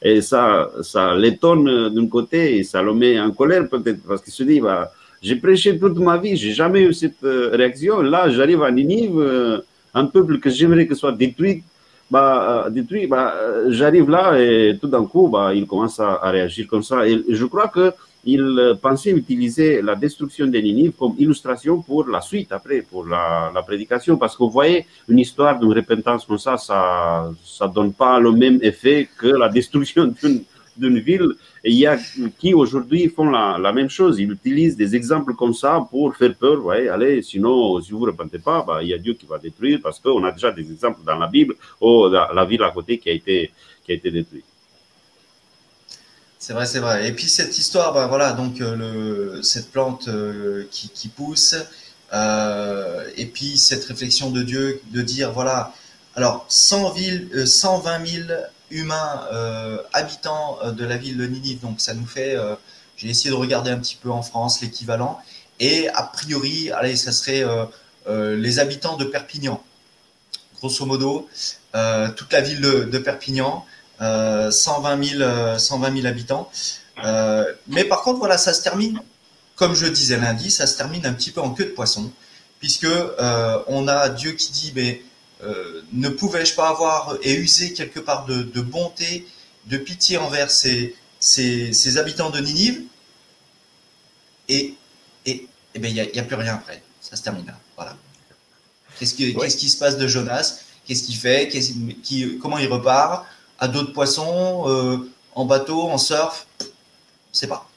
Et 0.00 0.20
ça, 0.20 0.70
ça 0.82 1.14
l'étonne 1.14 1.94
d'un 1.94 2.06
côté 2.08 2.58
et 2.58 2.64
ça 2.64 2.82
le 2.82 2.92
met 2.92 3.20
en 3.20 3.30
colère 3.30 3.68
peut-être 3.68 4.02
parce 4.06 4.22
qu'il 4.22 4.32
se 4.32 4.42
dit, 4.42 4.60
bah, 4.60 4.92
j'ai 5.22 5.36
prêché 5.36 5.78
toute 5.78 5.98
ma 5.98 6.18
vie, 6.18 6.36
j'ai 6.36 6.52
jamais 6.52 6.82
eu 6.82 6.92
cette 6.92 7.22
réaction. 7.22 8.02
Là, 8.02 8.28
j'arrive 8.28 8.62
à 8.64 8.70
Ninive, 8.72 9.62
un 9.94 10.06
peuple 10.06 10.38
que 10.40 10.50
j'aimerais 10.50 10.86
que 10.86 10.96
soit 10.96 11.12
détruit, 11.12 11.62
bah, 12.10 12.66
détruit, 12.70 13.06
bah, 13.06 13.34
j'arrive 13.68 14.10
là 14.10 14.38
et 14.38 14.76
tout 14.80 14.88
d'un 14.88 15.04
coup, 15.06 15.28
bah, 15.28 15.54
il 15.54 15.66
commence 15.66 15.98
à, 16.00 16.18
réagir 16.30 16.66
comme 16.66 16.82
ça. 16.82 17.06
Et 17.08 17.22
je 17.28 17.44
crois 17.46 17.68
que 17.68 17.92
il 18.24 18.78
pensait 18.80 19.10
utiliser 19.10 19.82
la 19.82 19.96
destruction 19.96 20.46
de 20.46 20.58
Ninive 20.58 20.92
comme 20.92 21.14
illustration 21.18 21.82
pour 21.82 22.06
la 22.08 22.20
suite, 22.20 22.52
après, 22.52 22.82
pour 22.82 23.06
la, 23.06 23.50
la 23.52 23.62
prédication. 23.62 24.16
Parce 24.16 24.36
que 24.36 24.44
vous 24.44 24.50
voyez, 24.50 24.86
une 25.08 25.18
histoire 25.18 25.58
d'une 25.58 25.72
repentance 25.72 26.24
comme 26.24 26.38
ça, 26.38 26.56
ça 26.56 27.32
ne 27.60 27.72
donne 27.72 27.92
pas 27.92 28.20
le 28.20 28.30
même 28.30 28.58
effet 28.62 29.08
que 29.18 29.26
la 29.26 29.48
destruction 29.48 30.14
d'une 30.76 30.98
ville. 31.00 31.32
Et 31.64 31.70
il 31.70 31.78
y 31.78 31.86
a 31.86 31.98
qui 32.38 32.54
aujourd'hui 32.54 33.08
font 33.08 33.28
la, 33.28 33.58
la, 33.58 33.72
même 33.72 33.90
chose. 33.90 34.20
Ils 34.20 34.30
utilisent 34.30 34.76
des 34.76 34.94
exemples 34.94 35.34
comme 35.34 35.52
ça 35.52 35.84
pour 35.90 36.14
faire 36.14 36.34
peur. 36.34 36.56
Vous 36.56 36.62
voyez, 36.62 36.88
allez, 36.88 37.22
sinon, 37.22 37.80
si 37.80 37.90
vous 37.90 38.06
ne 38.06 38.12
repentez 38.12 38.38
pas, 38.38 38.64
bah, 38.66 38.82
il 38.82 38.88
y 38.88 38.94
a 38.94 38.98
Dieu 38.98 39.14
qui 39.14 39.26
va 39.26 39.38
détruire 39.38 39.80
parce 39.82 39.98
qu'on 39.98 40.22
a 40.24 40.30
déjà 40.30 40.52
des 40.52 40.70
exemples 40.70 41.00
dans 41.04 41.18
la 41.18 41.26
Bible 41.26 41.54
ou 41.80 42.06
la, 42.08 42.30
la 42.32 42.44
ville 42.44 42.62
à 42.62 42.70
côté 42.70 42.98
qui 42.98 43.10
a 43.10 43.12
été, 43.12 43.50
qui 43.84 43.92
a 43.92 43.94
été 43.96 44.10
détruite. 44.12 44.44
C'est 46.42 46.54
vrai, 46.54 46.66
c'est 46.66 46.80
vrai. 46.80 47.06
Et 47.06 47.12
puis 47.12 47.28
cette 47.28 47.56
histoire, 47.56 47.92
ben 47.92 48.08
voilà, 48.08 48.32
donc 48.32 48.60
euh, 48.60 49.40
cette 49.42 49.70
plante 49.70 50.08
euh, 50.08 50.66
qui, 50.72 51.06
pousse, 51.06 51.54
euh, 52.12 53.08
et 53.16 53.26
puis 53.26 53.56
cette 53.56 53.84
réflexion 53.84 54.32
de 54.32 54.42
Dieu 54.42 54.82
de 54.90 55.02
dire, 55.02 55.30
voilà, 55.30 55.72
alors 56.16 56.44
100 56.48 56.90
villes, 56.94 57.46
120 57.46 58.06
000 58.06 58.24
humains 58.72 59.28
habitants 59.92 60.58
de 60.72 60.84
la 60.84 60.96
ville 60.96 61.16
de 61.16 61.26
Ninive, 61.26 61.60
donc 61.60 61.80
ça 61.80 61.94
nous 61.94 62.06
fait, 62.06 62.36
j'ai 62.96 63.08
essayé 63.08 63.30
de 63.30 63.36
regarder 63.36 63.70
un 63.70 63.78
petit 63.78 63.96
peu 64.02 64.10
en 64.10 64.22
France 64.22 64.62
l'équivalent, 64.62 65.20
et 65.60 65.88
a 65.90 66.02
priori, 66.02 66.72
allez, 66.72 66.96
ça 66.96 67.12
serait 67.12 67.44
les 68.08 68.58
habitants 68.58 68.96
de 68.96 69.04
Perpignan, 69.04 69.62
grosso 70.58 70.86
modo, 70.86 71.28
toute 72.16 72.32
la 72.32 72.40
ville 72.40 72.60
de 72.60 72.98
Perpignan. 72.98 73.64
120, 74.02 75.04
000, 75.04 75.58
120 75.58 75.94
000 75.94 76.06
habitants. 76.06 76.50
Euh, 77.04 77.44
mais 77.68 77.84
par 77.84 78.02
contre, 78.02 78.18
voilà, 78.18 78.38
ça 78.38 78.52
se 78.52 78.62
termine, 78.62 79.00
comme 79.56 79.74
je 79.74 79.86
disais 79.86 80.18
lundi, 80.18 80.50
ça 80.50 80.66
se 80.66 80.76
termine 80.76 81.06
un 81.06 81.12
petit 81.12 81.30
peu 81.30 81.40
en 81.40 81.50
queue 81.50 81.64
de 81.66 81.70
poisson, 81.70 82.10
puisque 82.60 82.84
euh, 82.84 83.62
on 83.66 83.88
a 83.88 84.08
Dieu 84.08 84.32
qui 84.32 84.52
dit, 84.52 84.72
mais 84.74 85.02
euh, 85.42 85.82
ne 85.92 86.08
pouvais-je 86.08 86.54
pas 86.54 86.68
avoir 86.68 87.16
et 87.22 87.34
user 87.34 87.72
quelque 87.72 88.00
part 88.00 88.26
de, 88.26 88.42
de 88.42 88.60
bonté, 88.60 89.26
de 89.66 89.76
pitié 89.76 90.18
envers 90.18 90.50
ces, 90.50 90.94
ces, 91.18 91.72
ces 91.72 91.98
habitants 91.98 92.30
de 92.30 92.40
Ninive? 92.40 92.82
Et 94.48 94.74
et, 95.24 95.46
et 95.74 95.78
ben 95.78 95.88
il 95.88 95.94
n'y 95.94 96.00
a, 96.00 96.04
a, 96.04 96.24
plus 96.24 96.36
rien 96.36 96.54
après. 96.54 96.82
Ça 97.00 97.16
se 97.16 97.22
termine 97.22 97.46
là. 97.46 97.58
Voilà. 97.76 97.96
Qu'est-ce 98.98 99.14
qui, 99.14 99.34
ouais. 99.34 99.44
qu'est-ce 99.44 99.56
qui 99.56 99.68
se 99.68 99.78
passe 99.78 99.96
de 99.96 100.06
Jonas? 100.06 100.60
Qu'est-ce 100.84 101.04
qu'il 101.04 101.16
fait? 101.16 101.48
Qui, 102.02 102.38
Comment 102.40 102.58
il 102.58 102.66
repart? 102.68 103.24
À 103.62 103.68
d'autres 103.68 103.92
poissons, 103.92 104.64
euh, 104.66 104.96
en 105.36 105.44
bateau, 105.44 105.82
en 105.82 105.96
surf 105.96 106.48
sais 107.30 107.46
pas. 107.46 107.70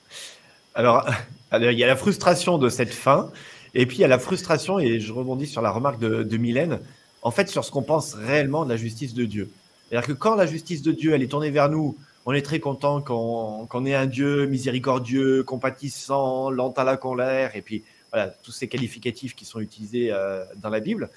Alors, 0.76 1.04
il 1.52 1.72
y 1.72 1.82
a 1.82 1.86
la 1.88 1.96
frustration 1.96 2.58
de 2.58 2.68
cette 2.68 2.94
fin, 2.94 3.32
et 3.74 3.86
puis 3.86 3.98
il 3.98 4.00
y 4.02 4.04
a 4.04 4.08
la 4.08 4.20
frustration, 4.20 4.78
et 4.78 5.00
je 5.00 5.12
rebondis 5.12 5.48
sur 5.48 5.62
la 5.62 5.72
remarque 5.72 5.98
de, 5.98 6.22
de 6.22 6.36
Mylène, 6.36 6.78
en 7.22 7.32
fait, 7.32 7.48
sur 7.48 7.64
ce 7.64 7.72
qu'on 7.72 7.82
pense 7.82 8.14
réellement 8.14 8.64
de 8.64 8.70
la 8.70 8.76
justice 8.76 9.12
de 9.12 9.24
Dieu. 9.24 9.50
C'est-à-dire 9.88 10.06
que 10.06 10.12
quand 10.12 10.36
la 10.36 10.46
justice 10.46 10.80
de 10.80 10.92
Dieu, 10.92 11.12
elle 11.12 11.24
est 11.24 11.28
tournée 11.28 11.50
vers 11.50 11.68
nous, 11.68 11.98
on 12.24 12.32
est 12.32 12.42
très 12.42 12.60
content 12.60 13.00
qu'on 13.00 13.66
qu 13.66 13.88
ait 13.88 13.96
un 13.96 14.06
Dieu 14.06 14.46
miséricordieux, 14.46 15.42
compatissant, 15.42 16.50
lent 16.50 16.70
à 16.76 16.84
la 16.84 16.96
colère, 16.96 17.56
et 17.56 17.62
puis 17.62 17.82
voilà, 18.12 18.28
tous 18.28 18.52
ces 18.52 18.68
qualificatifs 18.68 19.34
qui 19.34 19.44
sont 19.44 19.58
utilisés 19.58 20.12
euh, 20.12 20.44
dans 20.62 20.70
la 20.70 20.78
Bible. 20.78 21.10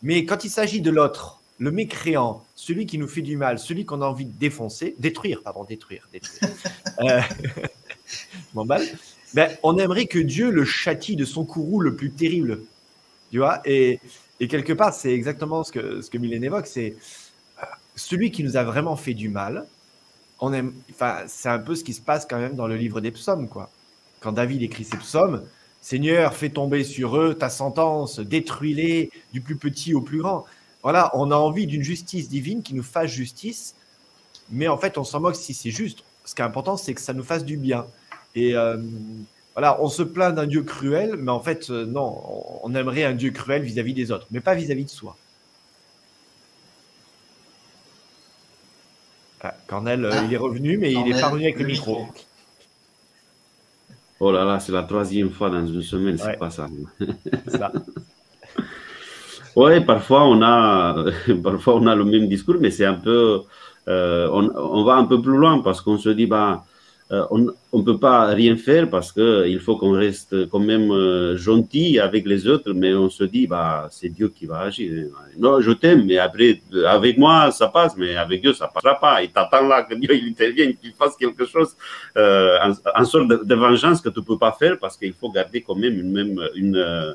Mais 0.00 0.24
quand 0.24 0.44
il 0.44 0.50
s'agit 0.50 0.80
de 0.80 0.90
l'autre, 0.90 1.42
le 1.58 1.70
mécréant, 1.70 2.44
celui 2.54 2.86
qui 2.86 2.98
nous 2.98 3.08
fait 3.08 3.22
du 3.22 3.36
mal, 3.36 3.58
celui 3.58 3.84
qu'on 3.84 4.02
a 4.02 4.06
envie 4.06 4.26
de 4.26 4.38
défoncer, 4.38 4.94
détruire, 4.98 5.42
pardon, 5.42 5.64
détruire, 5.64 6.08
détruire. 6.12 6.52
euh. 7.00 7.20
Ben, 9.34 9.50
on 9.62 9.76
aimerait 9.76 10.06
que 10.06 10.18
Dieu 10.18 10.50
le 10.50 10.64
châtie 10.64 11.16
de 11.16 11.24
son 11.24 11.44
courroux 11.44 11.80
le 11.80 11.94
plus 11.94 12.10
terrible. 12.10 12.62
Tu 13.30 13.38
vois 13.38 13.60
et, 13.64 14.00
et, 14.40 14.48
quelque 14.48 14.72
part, 14.72 14.94
c'est 14.94 15.12
exactement 15.12 15.62
ce 15.64 15.72
que, 15.72 16.00
ce 16.00 16.08
que 16.08 16.16
Mylène 16.16 16.44
évoque, 16.44 16.66
c'est 16.66 16.96
euh, 17.62 17.66
celui 17.96 18.30
qui 18.30 18.44
nous 18.44 18.56
a 18.56 18.62
vraiment 18.62 18.96
fait 18.96 19.12
du 19.12 19.28
mal. 19.28 19.66
On 20.40 20.52
aime, 20.52 20.72
enfin, 20.90 21.24
c'est 21.26 21.48
un 21.48 21.58
peu 21.58 21.74
ce 21.74 21.84
qui 21.84 21.92
se 21.92 22.00
passe 22.00 22.24
quand 22.24 22.38
même 22.38 22.54
dans 22.54 22.66
le 22.66 22.76
livre 22.76 23.00
des 23.00 23.10
psaumes, 23.10 23.48
quoi. 23.48 23.70
Quand 24.20 24.32
David 24.32 24.62
écrit 24.62 24.84
ses 24.84 24.96
psaumes, 24.96 25.42
Seigneur, 25.82 26.34
fais 26.34 26.48
tomber 26.48 26.82
sur 26.82 27.16
eux 27.18 27.34
ta 27.34 27.50
sentence, 27.50 28.20
détruis-les 28.20 29.10
du 29.32 29.40
plus 29.40 29.56
petit 29.56 29.92
au 29.92 30.00
plus 30.00 30.18
grand 30.18 30.46
voilà, 30.86 31.10
on 31.14 31.32
a 31.32 31.34
envie 31.34 31.66
d'une 31.66 31.82
justice 31.82 32.28
divine 32.28 32.62
qui 32.62 32.72
nous 32.72 32.84
fasse 32.84 33.10
justice, 33.10 33.74
mais 34.52 34.68
en 34.68 34.78
fait, 34.78 34.98
on 34.98 35.02
s'en 35.02 35.18
moque 35.18 35.34
si 35.34 35.52
c'est 35.52 35.72
juste. 35.72 36.04
Ce 36.24 36.32
qui 36.32 36.42
est 36.42 36.44
important, 36.44 36.76
c'est 36.76 36.94
que 36.94 37.00
ça 37.00 37.12
nous 37.12 37.24
fasse 37.24 37.44
du 37.44 37.56
bien. 37.56 37.86
Et 38.36 38.54
euh, 38.54 38.76
voilà, 39.54 39.82
on 39.82 39.88
se 39.88 40.04
plaint 40.04 40.32
d'un 40.32 40.46
Dieu 40.46 40.62
cruel, 40.62 41.16
mais 41.16 41.32
en 41.32 41.40
fait, 41.40 41.70
euh, 41.70 41.86
non, 41.86 42.22
on 42.62 42.72
aimerait 42.72 43.02
un 43.02 43.14
Dieu 43.14 43.32
cruel 43.32 43.62
vis-à-vis 43.62 43.94
-vis 43.94 43.96
des 43.96 44.12
autres, 44.12 44.28
mais 44.30 44.38
pas 44.38 44.54
vis-à-vis 44.54 44.84
-vis 44.84 44.84
de 44.84 44.90
soi. 44.90 45.16
Ah, 49.40 49.56
Cornel, 49.66 50.08
ah, 50.08 50.22
il 50.24 50.32
est 50.32 50.36
revenu, 50.36 50.78
mais 50.78 50.92
Cornel, 50.92 51.10
il 51.10 51.14
n'est 51.16 51.20
pas 51.20 51.30
revenu 51.30 51.46
avec 51.46 51.56
le, 51.56 51.62
le 51.62 51.72
micro. 51.72 52.04
micro. 52.04 52.14
Oh 54.20 54.30
là 54.30 54.44
là, 54.44 54.60
c'est 54.60 54.70
la 54.70 54.84
troisième 54.84 55.32
fois 55.32 55.50
dans 55.50 55.66
une 55.66 55.82
semaine, 55.82 56.14
ouais. 56.14 56.22
c'est 56.22 56.38
pas 56.38 56.50
ça. 56.50 56.68
ça. 57.48 57.72
Oui, 59.56 59.80
parfois 59.84 60.24
on 60.26 60.42
a, 60.42 61.04
parfois 61.42 61.76
on 61.76 61.86
a 61.86 61.94
le 61.94 62.04
même 62.04 62.28
discours, 62.28 62.56
mais 62.60 62.70
c'est 62.70 62.84
un 62.84 62.94
peu, 62.94 63.40
euh, 63.88 64.28
on, 64.32 64.50
on, 64.54 64.84
va 64.84 64.96
un 64.96 65.04
peu 65.06 65.20
plus 65.22 65.36
loin 65.36 65.60
parce 65.62 65.80
qu'on 65.80 65.96
se 65.98 66.10
dit, 66.10 66.26
bah, 66.26 66.64
on 67.10 67.38
ne 67.38 67.82
peut 67.82 67.98
pas 67.98 68.26
rien 68.26 68.56
faire 68.56 68.90
parce 68.90 69.12
que 69.12 69.46
il 69.46 69.60
faut 69.60 69.76
qu'on 69.76 69.92
reste 69.92 70.48
quand 70.48 70.58
même 70.58 70.90
euh, 70.90 71.36
gentil 71.36 72.00
avec 72.00 72.26
les 72.26 72.48
autres, 72.48 72.72
mais 72.72 72.94
on 72.94 73.08
se 73.08 73.22
dit, 73.22 73.46
bah, 73.46 73.86
c'est 73.92 74.08
Dieu 74.08 74.28
qui 74.28 74.46
va 74.46 74.60
agir. 74.60 75.06
Non, 75.38 75.60
je 75.60 75.70
t'aime, 75.70 76.04
mais 76.04 76.18
après, 76.18 76.60
avec 76.86 77.16
moi, 77.16 77.52
ça 77.52 77.68
passe, 77.68 77.96
mais 77.96 78.16
avec 78.16 78.40
Dieu, 78.40 78.52
ça 78.54 78.66
passera 78.66 78.98
pas. 78.98 79.22
Il 79.22 79.30
t'attend 79.30 79.68
là 79.68 79.84
que 79.84 79.94
Dieu 79.94 80.10
intervienne, 80.28 80.74
qu'il 80.74 80.92
fasse 80.94 81.16
quelque 81.16 81.44
chose, 81.46 81.76
euh, 82.16 82.58
en, 82.96 83.04
sorte 83.04 83.28
de, 83.28 83.54
vengeance 83.54 84.00
que 84.00 84.08
tu 84.08 84.22
peux 84.22 84.38
pas 84.38 84.56
faire 84.58 84.76
parce 84.80 84.96
qu'il 84.96 85.12
faut 85.12 85.30
garder 85.30 85.62
quand 85.62 85.76
même 85.76 86.00
une 86.00 86.12
même, 86.12 86.48
une, 86.56 87.14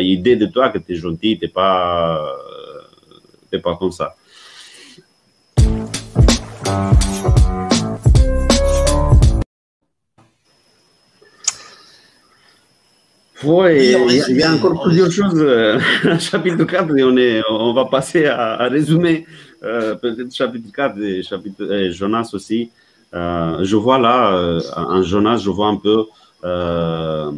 idée 0.00 0.36
de 0.36 0.46
toi 0.46 0.70
que 0.70 0.78
tu 0.78 0.94
es 0.94 0.96
gentil, 0.96 1.38
t'es 1.38 1.48
pas, 1.48 2.34
t'es 3.50 3.58
pas 3.58 3.76
comme 3.76 3.92
ça. 3.92 4.14
Oui, 13.44 13.94
il 14.28 14.36
y, 14.36 14.42
a 14.42 14.52
encore 14.52 14.82
plusieurs 14.82 15.12
choses. 15.12 15.36
Euh, 15.36 15.78
chapitre 16.18 16.64
4, 16.64 16.98
et 16.98 17.04
on, 17.04 17.16
est, 17.16 17.40
on 17.48 17.72
va 17.72 17.84
passer 17.84 18.26
à, 18.26 18.54
à 18.54 18.68
résumer 18.68 19.26
euh, 19.62 19.94
peut-être 19.94 20.34
chapitre 20.34 20.72
4 20.72 21.00
et 21.00 21.22
chapitre 21.22 21.72
et 21.72 21.92
Jonas 21.92 22.30
aussi. 22.32 22.70
Euh, 23.14 23.58
je 23.62 23.76
vois 23.76 23.98
là, 23.98 24.58
en 24.76 25.02
Jonas, 25.02 25.38
je 25.38 25.50
vois 25.50 25.68
un 25.68 25.76
peu 25.76 26.06
la, 26.42 27.30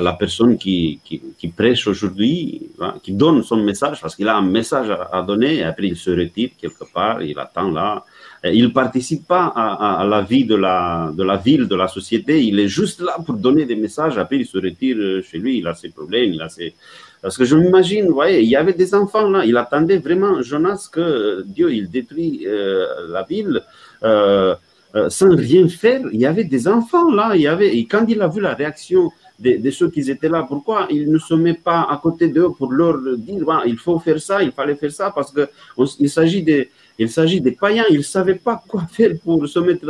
la, 0.00 0.12
personne 0.14 0.56
qui, 0.56 1.00
qui, 1.04 1.20
qui 1.38 1.48
prêche 1.48 1.86
aujourd'hui, 1.86 2.70
hein, 2.80 2.94
qui 3.02 3.12
donne 3.12 3.42
son 3.42 3.58
message, 3.58 4.00
parce 4.00 4.16
qu'il 4.16 4.26
a 4.26 4.36
un 4.36 4.42
message 4.42 4.90
à, 4.90 5.10
à, 5.12 5.22
donner, 5.22 5.56
et 5.56 5.64
après 5.64 5.88
il 5.88 5.96
se 5.96 6.10
retire 6.10 6.50
quelque 6.58 6.84
part, 6.92 7.22
il 7.22 7.38
attend 7.38 7.70
là. 7.70 8.04
Il 8.44 8.62
ne 8.62 8.68
participe 8.68 9.26
pas 9.26 9.46
à, 9.46 10.04
la 10.08 10.22
vie 10.22 10.44
de 10.44 10.54
la, 10.54 11.12
de 11.16 11.24
la 11.24 11.36
ville, 11.36 11.66
de 11.66 11.74
la 11.74 11.88
société, 11.88 12.44
il 12.44 12.60
est 12.60 12.68
juste 12.68 13.00
là 13.00 13.16
pour 13.24 13.34
donner 13.34 13.64
des 13.66 13.74
messages, 13.74 14.16
après 14.16 14.36
il 14.36 14.46
se 14.46 14.58
retire 14.58 14.96
chez 15.24 15.38
lui, 15.38 15.58
il 15.58 15.66
a 15.66 15.74
ses 15.74 15.88
problèmes, 15.88 16.32
il. 16.32 16.72
Parce 17.20 17.36
que 17.36 17.44
je 17.44 17.56
m'imagine, 17.56 18.06
vous 18.06 18.14
voyez, 18.14 18.42
il 18.42 18.48
y 18.48 18.54
avait 18.54 18.74
des 18.74 18.94
enfants 18.94 19.28
là, 19.28 19.44
il 19.44 19.56
attendait 19.56 19.98
vraiment 19.98 20.40
Jonas 20.40 20.88
que 20.92 21.42
Dieu, 21.46 21.72
il 21.72 21.90
détruit 21.90 22.44
euh, 22.46 23.08
la 23.08 23.24
ville. 23.24 23.60
Euh, 24.04 24.54
euh, 24.94 25.10
sans 25.10 25.36
rien 25.36 25.68
faire. 25.68 26.00
Il 26.14 26.18
y 26.18 26.24
avait 26.24 26.44
des 26.44 26.66
enfants 26.66 27.10
là, 27.10 27.32
il 27.34 27.42
y 27.42 27.46
avait, 27.46 27.76
et 27.76 27.84
quand 27.84 28.06
il 28.08 28.22
a 28.22 28.28
vu 28.28 28.40
la 28.40 28.54
réaction 28.54 29.10
de, 29.38 29.70
ceux 29.70 29.90
qui 29.90 30.00
étaient 30.10 30.30
là, 30.30 30.46
pourquoi 30.48 30.86
il 30.90 31.12
ne 31.12 31.18
se 31.18 31.34
met 31.34 31.52
pas 31.52 31.86
à 31.90 32.00
côté 32.02 32.28
d'eux 32.28 32.48
pour 32.56 32.72
leur 32.72 32.96
dire 33.18 33.44
il 33.66 33.76
faut 33.76 33.98
faire 33.98 34.18
ça, 34.18 34.42
il 34.42 34.50
fallait 34.50 34.76
faire 34.76 34.90
ça, 34.90 35.12
parce 35.14 35.30
qu'il 35.30 36.08
s'agit 36.08 36.42
des, 36.42 36.70
il 36.98 37.08
s'agit 37.10 37.40
des 37.40 37.52
païens, 37.52 37.84
ils 37.90 37.98
ne 37.98 38.02
savaient 38.02 38.34
pas 38.34 38.62
quoi 38.66 38.82
faire 38.90 39.12
pour 39.22 39.46
se 39.48 39.58
mettre, 39.58 39.88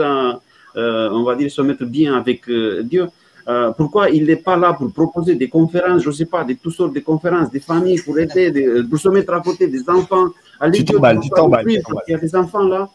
euh, 0.77 1.11
on 1.11 1.23
va 1.23 1.35
dire, 1.35 1.51
se 1.51 1.63
mettre 1.63 1.85
bien 1.85 2.15
avec 2.15 2.49
euh, 2.49 2.83
Dieu. 2.83 3.09
pourquoi 3.79 4.11
il 4.11 4.27
n'est 4.27 4.43
pas 4.49 4.57
là 4.57 4.75
pour 4.75 4.93
proposer 4.93 5.35
des 5.35 5.49
conférences, 5.49 6.03
je 6.03 6.09
ne 6.09 6.15
sais 6.15 6.27
pas, 6.27 6.45
de 6.45 6.55
toutes 6.55 6.75
sortes 6.75 6.95
de 6.95 7.01
conférences, 7.01 7.51
des 7.51 7.61
familles 7.61 8.01
pour 8.03 8.19
aider, 8.19 8.47
pour 8.89 8.99
se 8.99 9.09
mettre 9.09 9.33
à 9.33 9.41
côté 9.41 9.67
des 9.69 9.89
enfants. 9.89 10.29
tu 10.73 10.85
t'emballes, 10.85 11.21
tu 11.21 11.31
t'emballes. 11.31 11.65
Il 11.69 12.11
y 12.13 12.15
a 12.15 12.19
des 12.19 12.35
enfants 12.37 12.67
là. 12.75 12.89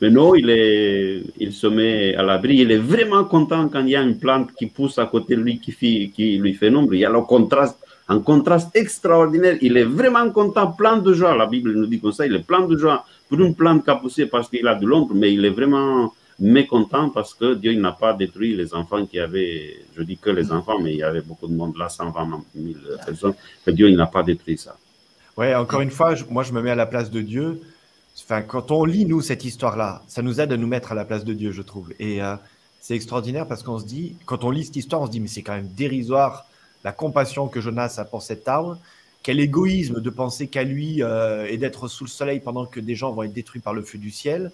Mais 0.00 0.10
non, 0.10 0.34
il, 0.34 0.48
est, 0.48 1.24
il 1.38 1.52
se 1.52 1.66
met 1.66 2.14
à 2.14 2.22
l'abri. 2.22 2.58
Il 2.58 2.70
est 2.70 2.78
vraiment 2.78 3.24
content 3.24 3.68
quand 3.68 3.80
il 3.80 3.90
y 3.90 3.96
a 3.96 4.02
une 4.02 4.18
plante 4.18 4.52
qui 4.54 4.66
pousse 4.66 4.98
à 4.98 5.06
côté 5.06 5.34
de 5.34 5.40
lui, 5.40 5.58
qui, 5.58 5.72
fait, 5.72 6.10
qui 6.14 6.38
lui 6.38 6.54
fait 6.54 6.70
l'ombre. 6.70 6.94
Il 6.94 7.00
y 7.00 7.04
a 7.04 7.10
le 7.10 7.20
contraste, 7.22 7.78
un 8.08 8.20
contraste 8.20 8.74
extraordinaire. 8.74 9.58
Il 9.60 9.76
est 9.76 9.84
vraiment 9.84 10.30
content, 10.30 10.72
plein 10.72 10.96
de 10.98 11.12
joie. 11.12 11.36
La 11.36 11.46
Bible 11.46 11.72
nous 11.72 11.86
dit 11.86 12.00
comme 12.00 12.12
ça, 12.12 12.26
il 12.26 12.34
est 12.34 12.46
plein 12.46 12.66
de 12.66 12.76
joie 12.76 13.04
pour 13.28 13.38
une 13.38 13.54
plante 13.54 13.84
qui 13.84 13.90
a 13.90 13.96
poussé 13.96 14.26
parce 14.26 14.48
qu'il 14.48 14.66
a 14.66 14.74
de 14.74 14.86
l'ombre, 14.86 15.14
mais 15.14 15.32
il 15.32 15.44
est 15.44 15.50
vraiment 15.50 16.12
mécontent 16.38 17.10
parce 17.10 17.34
que 17.34 17.54
Dieu 17.54 17.74
n'a 17.74 17.92
pas 17.92 18.14
détruit 18.14 18.54
les 18.54 18.72
enfants 18.74 19.04
qui 19.04 19.18
avaient, 19.18 19.76
je 19.96 20.02
dis 20.02 20.16
que 20.16 20.30
les 20.30 20.52
enfants, 20.52 20.78
mais 20.80 20.92
il 20.92 20.98
y 20.98 21.02
avait 21.02 21.20
beaucoup 21.20 21.48
de 21.48 21.54
monde 21.54 21.76
là, 21.76 21.88
120 21.88 22.44
000 22.54 22.74
personnes, 23.04 23.34
que 23.66 23.70
Dieu 23.72 23.90
n'a 23.90 24.06
pas 24.06 24.22
détruit 24.22 24.56
ça. 24.56 24.76
Ouais, 25.36 25.54
encore 25.54 25.80
une 25.80 25.90
fois, 25.90 26.14
moi 26.30 26.42
je 26.44 26.52
me 26.52 26.62
mets 26.62 26.70
à 26.70 26.76
la 26.76 26.86
place 26.86 27.10
de 27.10 27.20
Dieu. 27.20 27.60
Enfin, 28.24 28.42
quand 28.42 28.70
on 28.70 28.84
lit, 28.84 29.04
nous, 29.04 29.20
cette 29.20 29.44
histoire-là, 29.44 30.02
ça 30.08 30.22
nous 30.22 30.40
aide 30.40 30.52
à 30.52 30.56
nous 30.56 30.66
mettre 30.66 30.92
à 30.92 30.94
la 30.94 31.04
place 31.04 31.24
de 31.24 31.32
Dieu, 31.34 31.52
je 31.52 31.62
trouve. 31.62 31.92
Et 32.00 32.22
euh, 32.22 32.34
c'est 32.80 32.94
extraordinaire 32.94 33.46
parce 33.46 33.62
qu'on 33.62 33.78
se 33.78 33.84
dit, 33.84 34.16
quand 34.24 34.44
on 34.44 34.50
lit 34.50 34.64
cette 34.64 34.76
histoire, 34.76 35.02
on 35.02 35.06
se 35.06 35.10
dit, 35.10 35.20
mais 35.20 35.28
c'est 35.28 35.42
quand 35.42 35.54
même 35.54 35.68
dérisoire 35.76 36.47
la 36.84 36.92
compassion 36.92 37.48
que 37.48 37.60
Jonas 37.60 37.94
a 37.98 38.04
pour 38.04 38.22
cet 38.22 38.48
arbre. 38.48 38.78
Quel 39.22 39.40
égoïsme 39.40 40.00
de 40.00 40.10
penser 40.10 40.46
qu'à 40.46 40.62
lui 40.62 41.02
euh, 41.02 41.46
et 41.48 41.56
d'être 41.58 41.88
sous 41.88 42.04
le 42.04 42.08
soleil 42.10 42.40
pendant 42.40 42.66
que 42.66 42.80
des 42.80 42.94
gens 42.94 43.12
vont 43.12 43.24
être 43.24 43.32
détruits 43.32 43.60
par 43.60 43.74
le 43.74 43.82
feu 43.82 43.98
du 43.98 44.10
ciel. 44.10 44.52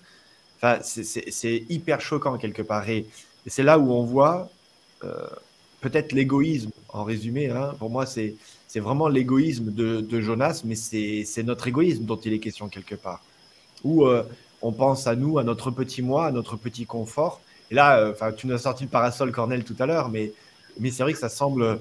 Enfin, 0.56 0.78
c'est 0.82 1.64
hyper 1.68 2.00
choquant 2.00 2.38
quelque 2.38 2.62
part. 2.62 2.88
Et, 2.88 3.06
c'est 3.46 3.62
là 3.62 3.78
où 3.78 3.92
on 3.92 4.04
voit 4.04 4.48
euh, 5.04 5.26
peut-être 5.82 6.12
l'égoïsme, 6.12 6.70
en 6.88 7.04
résumé. 7.04 7.50
Hein, 7.50 7.74
pour 7.78 7.90
moi, 7.90 8.06
c'est 8.06 8.34
vraiment 8.76 9.08
l'égoïsme 9.08 9.70
de, 9.70 10.20
Jonas, 10.20 10.62
mais 10.64 10.74
c'est 10.74 11.42
notre 11.42 11.68
égoïsme 11.68 12.04
dont 12.04 12.16
il 12.16 12.32
est 12.32 12.38
question 12.38 12.68
quelque 12.68 12.94
part 12.94 13.22
où 13.84 14.06
euh, 14.06 14.22
on 14.62 14.72
pense 14.72 15.06
à 15.06 15.14
nous, 15.14 15.38
à 15.38 15.44
notre 15.44 15.70
petit 15.70 16.00
moi, 16.00 16.26
à 16.26 16.32
notre 16.32 16.56
petit 16.56 16.86
confort. 16.86 17.42
Et 17.70 17.74
là, 17.74 18.08
enfin, 18.10 18.32
tu 18.32 18.46
nous 18.46 18.54
as 18.54 18.58
sorti 18.58 18.84
le 18.84 18.88
parasol 18.88 19.30
Cornel 19.30 19.62
tout 19.62 19.76
à 19.78 19.84
l'heure, 19.84 20.08
mais, 20.08 20.32
mais 20.80 20.90
c'est 20.90 21.02
vrai 21.02 21.12
que 21.12 21.18
ça 21.18 21.28
semble. 21.28 21.78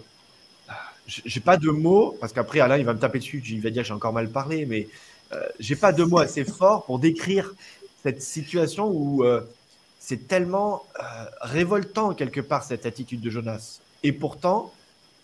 J'ai 1.07 1.39
pas 1.41 1.57
de 1.57 1.69
mots, 1.69 2.15
parce 2.21 2.31
qu'après 2.31 2.59
Alain, 2.59 2.77
il 2.77 2.85
va 2.85 2.93
me 2.93 2.99
taper 2.99 3.19
dessus, 3.19 3.43
il 3.45 3.61
va 3.61 3.69
dire 3.69 3.83
que 3.83 3.87
j'ai 3.87 3.93
encore 3.93 4.13
mal 4.13 4.29
parlé, 4.29 4.65
mais 4.65 4.87
euh, 5.33 5.41
j'ai 5.59 5.75
pas 5.75 5.91
de 5.91 6.03
mots 6.03 6.19
assez 6.19 6.45
forts 6.45 6.85
pour 6.85 6.99
décrire 6.99 7.53
cette 8.03 8.21
situation 8.21 8.89
où 8.89 9.23
c'est 9.99 10.27
tellement 10.27 10.83
révoltant 11.39 12.13
quelque 12.13 12.41
part 12.41 12.63
cette 12.63 12.85
attitude 12.85 13.21
de 13.21 13.29
Jonas. 13.29 13.79
Et 14.03 14.11
pourtant, 14.11 14.73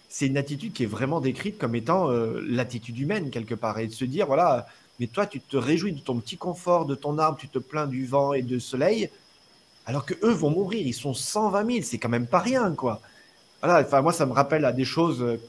c'est 0.08 0.28
une 0.28 0.38
attitude 0.38 0.72
qui 0.74 0.84
est 0.84 0.88
vraiment 0.88 1.20
décrite 1.20 1.58
comme 1.58 1.76
étant 1.76 2.10
l'attitude 2.42 2.98
humaine 2.98 3.30
quelque 3.30 3.56
part. 3.56 3.80
Et 3.80 3.88
de 3.88 3.94
se 3.94 4.06
dire, 4.06 4.28
voilà, 4.28 4.66
mais 5.00 5.08
toi, 5.08 5.26
tu 5.26 5.40
te 5.40 5.56
réjouis 5.56 5.94
de 5.94 6.00
ton 6.00 6.20
petit 6.20 6.38
confort, 6.38 6.86
de 6.86 6.96
ton 6.96 7.18
arbre, 7.18 7.38
tu 7.38 7.48
te 7.48 7.60
plains 7.60 7.88
du 7.88 8.06
vent 8.06 8.34
et 8.34 8.42
du 8.42 8.60
soleil, 8.60 9.10
alors 9.86 10.06
que 10.06 10.14
eux 10.24 10.34
vont 10.34 10.50
mourir. 10.50 10.86
Ils 10.86 10.94
sont 10.94 11.14
120 11.14 11.66
000, 11.66 11.80
c'est 11.84 11.98
quand 11.98 12.10
même 12.10 12.28
pas 12.28 12.40
rien, 12.40 12.74
quoi. 12.74 13.02
Voilà, 13.62 13.86
enfin, 13.86 14.02
moi, 14.02 14.14
ça 14.14 14.26
me 14.26 14.34
rappelle 14.34 14.66
à 14.66 14.74
des 14.74 14.86
choses 14.86 15.40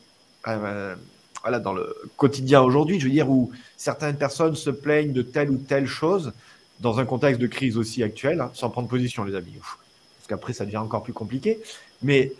euh, 0.48 0.94
voilà, 1.42 1.60
dans 1.60 1.72
le 1.72 1.94
quotidien 2.16 2.62
aujourd'hui, 2.62 3.00
je 3.00 3.06
veux 3.06 3.12
dire, 3.12 3.30
où 3.30 3.50
certaines 3.76 4.16
personnes 4.16 4.56
se 4.56 4.70
plaignent 4.70 5.12
de 5.12 5.22
telle 5.22 5.50
ou 5.50 5.56
telle 5.56 5.86
chose 5.86 6.32
dans 6.80 6.98
un 6.98 7.04
contexte 7.04 7.40
de 7.40 7.46
crise 7.46 7.76
aussi 7.76 8.02
actuel, 8.02 8.40
hein, 8.40 8.50
sans 8.54 8.70
prendre 8.70 8.88
position, 8.88 9.24
les 9.24 9.34
amis. 9.34 9.52
parce 9.58 10.28
qu'après, 10.28 10.52
ça 10.52 10.64
devient 10.64 10.78
encore 10.78 11.02
plus 11.02 11.12
compliqué. 11.12 11.60
Mais 12.02 12.32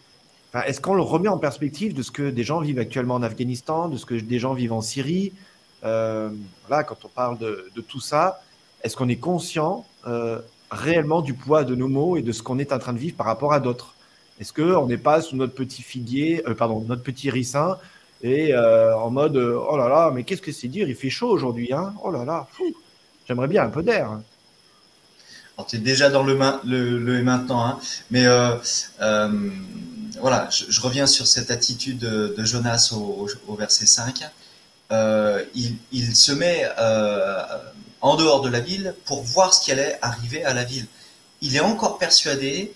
est-ce 0.67 0.81
qu'on 0.81 0.95
le 0.95 1.03
remet 1.03 1.29
en 1.29 1.39
perspective 1.39 1.95
de 1.95 2.03
ce 2.03 2.11
que 2.11 2.31
des 2.31 2.43
gens 2.43 2.61
vivent 2.61 2.79
actuellement 2.79 3.15
en 3.15 3.23
Afghanistan, 3.23 3.89
de 3.89 3.97
ce 3.97 4.07
que 4.07 4.15
des 4.15 4.39
gens 4.39 4.55
vivent 4.55 4.73
en 4.73 4.81
Syrie, 4.81 5.33
euh, 5.85 6.31
voilà, 6.67 6.85
quand 6.85 7.05
on 7.05 7.09
parle 7.09 7.39
de, 7.39 7.71
tout 7.89 8.01
ça, 8.01 8.43
est-ce 8.83 8.97
qu'on 8.97 9.09
est 9.09 9.17
conscient 9.17 9.87
euh, 10.07 10.41
réellement 10.71 11.23
du 11.23 11.35
poids 11.35 11.65
de 11.65 11.75
nos 11.75 11.89
mots 11.89 12.17
et 12.17 12.23
de 12.23 12.33
ce 12.33 12.43
qu'on 12.43 12.59
est 12.59 12.73
en 12.73 12.79
train 12.79 12.93
de 12.93 12.99
vivre 12.99 13.17
par 13.17 13.27
rapport 13.27 13.53
à 13.53 13.61
d'autres? 13.61 13.95
Est-ce 14.41 14.53
qu'on 14.53 14.87
n'est 14.87 14.99
pas 14.99 15.21
sous 15.21 15.37
notre 15.37 15.55
petit 15.55 15.83
figuier, 15.83 16.43
euh, 16.49 16.55
pardon, 16.55 16.85
notre 16.89 17.03
petit 17.03 17.31
ricin 17.31 17.79
et 18.23 18.55
en 18.55 19.11
mode 19.11 19.39
oh 19.39 19.79
là 19.79 19.89
là, 19.89 20.11
mais 20.15 20.25
qu'est-ce 20.25 20.43
que 20.43 20.53
c'est 20.53 20.69
dire? 20.69 20.87
Il 20.87 20.95
fait 20.95 21.09
chaud 21.09 21.31
aujourd'hui, 21.31 21.73
hein 21.73 21.95
Oh 22.05 22.11
là 22.11 22.27
là, 22.27 22.47
j'aimerais 23.27 23.49
bien 23.49 23.65
un 23.65 23.71
peu 23.71 23.83
d'air. 23.83 24.11
Hein. 24.11 24.23
Alors, 25.57 25.67
tu 25.67 25.77
es 25.77 25.79
déjà 25.79 26.11
dans 26.11 26.23
le, 26.23 26.37
le, 26.65 27.23
maintenant, 27.23 27.65
hein. 27.65 27.79
mais 28.11 28.27
voilà, 30.21 30.49
je, 30.51 30.81
reviens 30.81 31.07
sur 31.07 31.27
cette 31.27 31.51
attitude 31.51 31.99
de, 31.99 32.45
Jonas 32.45 32.93
au, 32.95 33.55
verset 33.57 33.87
5. 33.87 34.23
Euh, 34.93 35.45
il, 35.55 36.17
se 36.17 36.33
met 36.33 36.69
euh, 36.79 37.43
en 38.01 38.17
dehors 38.17 38.43
de 38.43 38.49
la 38.49 38.61
ville 38.61 38.95
pour 39.05 39.23
voir 39.23 39.55
ce 39.55 39.65
qui 39.65 39.73
allait 39.73 39.99
arriver 40.03 40.45
à 40.45 40.53
la 40.53 40.65
ville. 40.65 40.87
Il 41.41 41.57
est 41.57 41.61
encore 41.61 41.99
persuadé 41.99 42.73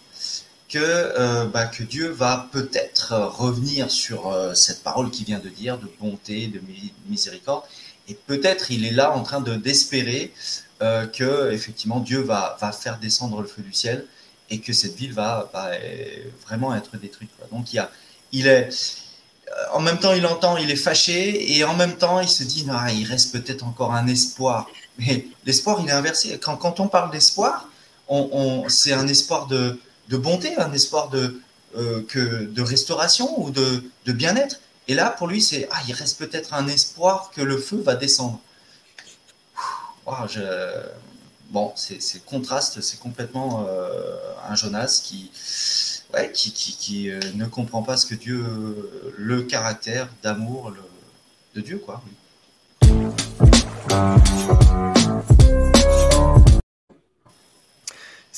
que, 0.75 0.81
euh, 0.81 1.45
bah, 1.47 1.67
que 1.67 1.85
Dieu 1.85 2.09
va 2.09 2.49
peut-être 2.51 3.15
revenir 3.15 3.91
sur 3.91 4.35
cette 4.55 4.83
parole 4.83 5.11
qu'il 5.11 5.25
vient 5.25 5.39
de 5.39 5.49
dire, 5.49 5.79
de 5.79 5.89
bonté, 6.01 6.49
de 6.49 6.61
miséricorde, 7.09 7.63
et 8.09 8.15
peut-être 8.15 8.71
il 8.71 8.85
est 8.85 8.93
là 8.93 9.13
en 9.13 9.23
train 9.23 9.41
de 9.41 9.55
d'espérer 9.55 10.33
que 11.15 11.51
effectivement 11.53 12.01
Dieu 12.01 12.21
va, 12.21 12.59
faire 12.79 12.99
descendre 12.99 13.41
le 13.41 13.47
feu 13.47 13.63
du 13.63 13.73
ciel 13.73 14.05
et 14.51 14.61
que 14.61 14.75
cette 14.75 14.97
ville 14.97 15.15
va, 15.15 15.49
va 15.55 15.71
vraiment 16.47 16.75
être 16.75 16.99
détruite. 16.99 17.31
Donc 17.51 17.73
il, 18.33 18.47
est 18.47 18.69
en 19.73 19.81
même 19.81 19.99
temps, 19.99 20.13
il 20.13 20.27
entend, 20.27 20.57
il 20.57 20.71
est 20.71 20.77
fâché, 20.77 21.57
et 21.57 21.65
en 21.65 21.75
même 21.75 21.97
temps, 21.97 22.21
il 22.21 22.29
se 22.29 22.43
dit, 22.43 22.67
il 22.95 23.05
reste 23.07 23.33
peut-être 23.33 23.65
encore 23.65 23.93
un 23.95 24.07
espoir. 24.07 24.69
Mais 24.99 25.27
l'espoir, 25.45 25.81
il 25.83 25.89
est 25.89 25.93
inversé. 25.93 26.39
Quand, 26.39 26.81
on 26.81 26.89
parle 26.89 27.11
d'espoir, 27.11 27.69
c'est 28.69 28.93
un 28.93 29.09
espoir 29.09 29.47
de, 29.47 29.79
bonté, 30.11 30.57
un 30.57 30.73
espoir 30.73 31.09
de, 31.09 31.41
euh, 31.77 32.03
que, 32.07 32.45
de 32.45 32.63
restauration 32.63 33.41
ou 33.41 33.51
de, 33.51 33.83
bien-être. 34.07 34.61
Et 34.87 34.95
là, 34.95 35.11
pour 35.11 35.27
lui, 35.27 35.43
c'est, 35.43 35.69
ah, 35.73 35.81
il 35.89 35.95
reste 35.95 36.19
peut-être 36.19 36.55
un 36.55 36.69
espoir 36.69 37.31
que 37.35 37.41
le 37.41 37.59
feu 37.59 37.81
va 37.81 37.97
descendre. 37.97 38.41
Bon, 41.51 41.73
c'est 41.77 42.25
contraste, 42.25 42.81
c'est 42.81 42.99
complètement 42.99 43.67
euh, 43.69 44.17
un 44.49 44.55
Jonas 44.55 45.01
qui 45.05 45.31
qui, 46.33 47.11
euh, 47.11 47.21
ne 47.35 47.47
comprend 47.47 47.83
pas 47.83 47.97
ce 47.97 48.07
que 48.07 48.15
Dieu, 48.15 48.45
le 49.17 49.43
caractère 49.43 50.09
d'amour 50.23 50.73
de 51.55 51.61
Dieu, 51.61 51.79
quoi. 51.79 52.03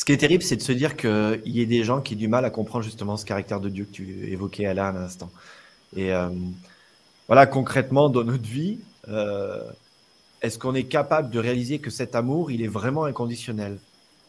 Qui 0.07 0.13
est 0.13 0.19
terrible, 0.19 0.45
c'est 0.45 0.57
de 0.57 0.63
se 0.63 0.71
dire 0.71 0.97
qu'il 0.97 1.41
y 1.47 1.61
ait 1.61 1.67
des 1.67 1.83
gens 1.83 2.01
qui 2.01 2.15
ont 2.15 2.19
du 2.19 2.29
mal 2.29 2.45
à 2.45 2.51
comprendre 2.51 2.85
justement 2.85 3.17
ce 3.17 3.25
caractère 3.25 3.61
de 3.61 3.69
Dieu 3.69 3.85
que 3.85 3.91
tu 3.91 4.31
évoquais 4.31 4.73
là 4.73 4.89
à 4.89 4.93
l'instant. 4.93 5.31
Et 5.97 6.15
euh, 6.15 6.29
voilà, 7.27 7.47
concrètement, 7.47 8.09
dans 8.09 8.23
notre 8.23 8.45
vie, 8.45 8.79
euh, 9.09 9.61
est-ce 10.43 10.61
qu'on 10.61 10.77
est 10.77 10.85
capable 10.85 11.31
de 11.31 11.41
réaliser 11.41 11.81
que 11.81 11.91
cet 11.91 12.15
amour, 12.15 12.53
il 12.53 12.63
est 12.63 12.69
vraiment 12.69 13.05
inconditionnel? 13.05 13.79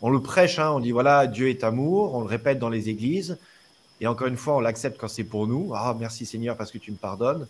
On 0.01 0.09
le 0.09 0.19
prêche, 0.19 0.57
hein, 0.57 0.71
on 0.71 0.79
dit 0.79 0.91
voilà, 0.91 1.27
Dieu 1.27 1.47
est 1.47 1.63
amour, 1.63 2.15
on 2.15 2.21
le 2.21 2.27
répète 2.27 2.57
dans 2.57 2.69
les 2.69 2.89
églises, 2.89 3.37
et 4.01 4.07
encore 4.07 4.27
une 4.27 4.37
fois, 4.37 4.55
on 4.55 4.59
l'accepte 4.59 4.99
quand 4.99 5.07
c'est 5.07 5.23
pour 5.23 5.45
nous. 5.45 5.73
Ah, 5.75 5.95
merci 5.99 6.25
Seigneur 6.25 6.57
parce 6.57 6.71
que 6.71 6.79
tu 6.79 6.91
me 6.91 6.97
pardonnes. 6.97 7.45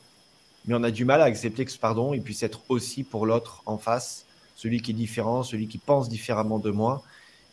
Mais 0.66 0.76
on 0.76 0.84
a 0.84 0.92
du 0.92 1.06
mal 1.06 1.22
à 1.22 1.26
accepter 1.26 1.64
que 1.64 1.72
ce 1.72 1.80
pardon, 1.80 2.14
il 2.14 2.22
puisse 2.22 2.44
être 2.44 2.60
aussi 2.68 3.06
pour 3.06 3.26
l'autre 3.26 3.62
en 3.66 3.78
face, 3.78 4.26
celui 4.58 4.82
qui 4.82 4.92
est 4.92 4.94
différent, 4.94 5.44
celui 5.44 5.70
qui 5.70 5.78
pense 5.78 6.10
différemment 6.10 6.60
de 6.60 6.72
moi. 6.72 7.04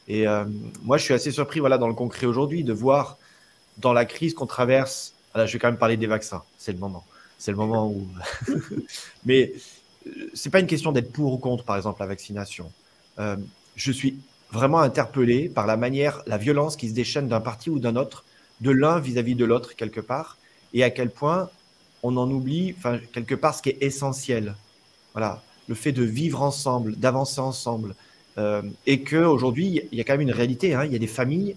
Et 0.09 0.27
euh, 0.27 0.45
moi, 0.83 0.99
je 0.99 1.05
suis 1.05 1.15
assez 1.15 1.31
surpris, 1.31 1.61
voilà, 1.61 1.79
dans 1.79 1.89
le 1.89 1.95
concret 1.95 2.27
aujourd'hui, 2.27 2.65
de 2.65 2.73
voir 2.73 3.19
dans 3.79 3.93
la 3.93 4.05
crise 4.05 4.35
qu'on 4.35 4.47
traverse. 4.47 5.15
Voilà, 5.33 5.47
je 5.47 5.53
vais 5.53 5.59
quand 5.59 5.69
même 5.69 5.79
parler 5.79 5.97
des 5.97 6.07
vaccins. 6.07 6.43
C'est 6.59 6.73
le 6.73 6.79
moment. 6.79 7.05
C'est 7.39 7.51
le 7.51 7.57
moment 7.57 7.89
où. 7.89 8.07
Mais 9.25 9.53
euh, 10.07 10.31
c'est 10.35 10.51
pas 10.51 10.61
une 10.61 10.67
question 10.67 10.93
d'être 10.93 11.13
pour 11.13 11.33
ou 11.33 11.39
contre, 11.39 11.65
par 11.65 11.77
exemple, 11.77 12.01
la 12.01 12.07
vaccination. 12.07 12.71
Euh, 13.19 13.37
je 13.77 13.93
suis 13.93 14.19
vraiment 14.53 14.81
interpellé 14.81 15.49
par 15.49 15.67
la 15.67 15.77
manière, 15.77 16.23
la 16.27 16.39
violence 16.39 16.77
qui 16.77 16.89
se 16.89 16.95
déchaîne 16.95 17.29
d'un 17.29 17.41
parti 17.41 17.71
ou 17.71 17.79
d'un 17.79 17.97
autre, 17.97 18.25
de 18.61 18.71
l'un 18.71 19.01
vis-à-vis 19.01 19.35
de 19.35 19.45
l'autre 19.45 19.75
quelque 19.75 20.01
part, 20.01 20.39
et 20.73 20.85
à 20.85 20.91
quel 20.91 21.11
point 21.11 21.51
on 22.03 22.17
en 22.17 22.31
oublie, 22.31 22.75
enfin, 22.77 22.99
quelque 23.13 23.35
part, 23.35 23.55
ce 23.55 23.63
qui 23.63 23.71
est 23.71 23.83
essentiel. 23.83 24.55
Voilà, 25.13 25.43
le 25.69 25.75
fait 25.75 25.93
de 25.93 26.03
vivre 26.03 26.43
ensemble, 26.43 26.97
d'avancer 26.97 27.41
ensemble. 27.41 27.95
Euh, 28.39 28.63
et 28.87 29.03
qu'aujourd'hui, 29.03 29.83
il 29.93 29.99
y 29.99 30.01
a 30.01 30.05
quand 30.05 30.15
même 30.15 30.23
une 30.23 30.33
réalité. 30.33 30.75
Hein. 30.75 30.85
il 30.85 30.93
y 30.93 30.97
a 30.97 30.99
des 30.99 31.07
familles 31.07 31.57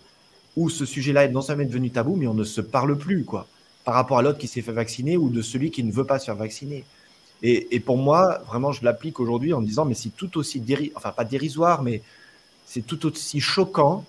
où 0.56 0.70
ce 0.70 0.86
sujet-là 0.86 1.26
est 1.26 1.32
non 1.32 1.42
seulement 1.42 1.66
devenu 1.66 1.90
tabou, 1.92 2.16
mais 2.16 2.28
on 2.28 2.34
ne 2.34 2.44
se 2.44 2.62
parle 2.62 2.98
plus, 2.98 3.24
quoi, 3.24 3.48
par 3.86 3.94
rapport 3.94 4.18
à 4.18 4.22
l'autre 4.22 4.40
qui 4.40 4.48
s'est 4.48 4.62
fait 4.62 4.72
vacciner 4.72 5.18
ou 5.18 5.30
de 5.30 5.42
celui 5.42 5.72
qui 5.72 5.84
ne 5.84 5.92
veut 5.92 6.04
pas 6.04 6.20
se 6.20 6.26
faire 6.26 6.36
vacciner. 6.36 6.84
Et, 7.44 7.80
pour 7.80 7.98
moi, 7.98 8.40
vraiment, 8.48 8.72
je 8.72 8.84
l'applique 8.84 9.20
aujourd'hui 9.20 9.54
en 9.54 9.62
me 9.62 9.68
disant, 9.68 9.86
mais 9.86 9.94
c'est 9.94 10.10
tout 10.10 10.38
aussi, 10.40 10.64
enfin 10.96 11.12
pas 11.12 11.24
dérisoire, 11.24 11.84
mais 11.84 12.02
c'est 12.66 12.82
tout 12.82 13.06
aussi 13.06 13.40
choquant, 13.40 14.04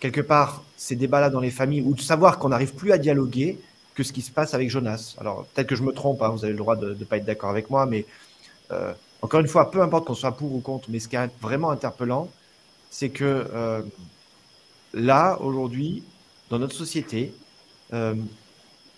quelque 0.00 0.20
part, 0.20 0.64
ces 0.76 0.96
débats-là 0.96 1.30
dans 1.30 1.38
les 1.38 1.52
familles, 1.52 1.82
ou 1.82 1.94
de 1.94 2.00
savoir 2.00 2.40
qu'on 2.40 2.48
n'arrive 2.48 2.74
plus 2.74 2.90
à 2.90 2.98
dialoguer 2.98 3.60
que 3.94 4.02
ce 4.02 4.12
qui 4.12 4.20
se 4.20 4.32
passe 4.32 4.54
avec 4.54 4.68
Jonas. 4.68 5.14
Alors, 5.18 5.46
peut-être 5.54 5.68
que 5.68 5.76
je 5.76 5.84
me 5.84 5.92
trompe, 5.92 6.22
hein, 6.22 6.30
vous 6.30 6.44
avez 6.44 6.52
le 6.52 6.58
droit 6.58 6.74
de 6.74 6.94
ne 6.94 7.04
pas 7.04 7.18
être 7.18 7.24
d'accord 7.24 7.50
avec 7.50 7.70
moi, 7.70 7.86
mais 7.86 8.04
euh, 8.72 8.92
encore 9.22 9.40
une 9.40 9.48
fois, 9.48 9.70
peu 9.70 9.80
importe 9.80 10.06
qu'on 10.06 10.14
soit 10.14 10.32
pour 10.32 10.52
ou 10.52 10.60
contre, 10.60 10.90
mais 10.90 10.98
ce 10.98 11.08
qui 11.08 11.14
est 11.14 11.30
vraiment 11.40 11.70
interpellant, 11.70 12.28
c'est 12.90 13.10
que 13.10 13.48
euh, 13.54 13.82
là, 14.92 15.38
aujourd'hui, 15.40 16.02
dans 16.50 16.58
notre 16.58 16.74
société, 16.74 17.32
euh, 17.92 18.16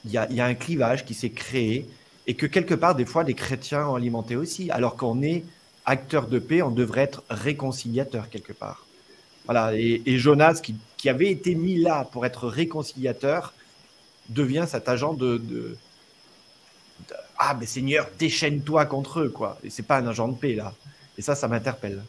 il 0.07 0.11
y, 0.11 0.19
a 0.19 0.45
un 0.45 0.55
clivage 0.55 1.07
qui 1.07 1.15
s'est 1.15 1.31
créé 1.31 1.89
et 2.27 2.35
que 2.35 2.45
quelque 2.47 2.75
part, 2.75 2.95
des 2.95 3.07
fois, 3.07 3.23
les 3.23 3.33
chrétiens 3.35 3.87
ont 3.87 3.95
alimenté 3.95 4.37
aussi, 4.37 4.71
alors 4.71 4.97
qu'on 4.97 5.23
est 5.23 5.45
acteur 5.87 6.27
de 6.27 6.39
paix, 6.39 6.61
on 6.61 6.71
devrait 6.71 7.03
être 7.03 7.23
réconciliateur 7.31 8.29
quelque 8.29 8.53
part. 8.53 8.87
Voilà, 9.47 9.75
et, 9.75 10.19
Jonas, 10.19 10.61
qui, 10.63 11.09
avait 11.09 11.31
été 11.31 11.55
mis 11.55 11.77
là 11.77 12.09
pour 12.13 12.25
être 12.25 12.49
réconciliateur, 12.49 13.53
devient 14.31 14.65
cet 14.67 14.89
agent 14.89 15.13
de 15.13 15.77
ah, 17.39 17.57
mais 17.59 17.67
Seigneur, 17.67 18.09
déchaîne-toi 18.19 18.87
contre 18.87 19.21
eux, 19.21 19.29
quoi. 19.29 19.59
Et 19.65 19.71
c'est 19.71 19.83
pas 19.87 19.99
un 19.99 20.07
agent 20.07 20.29
de 20.29 20.37
paix, 20.37 20.55
là. 20.55 20.73
Et 21.19 21.23
ça, 21.23 21.35
ça 21.35 21.49
m'interpelle. 21.49 22.01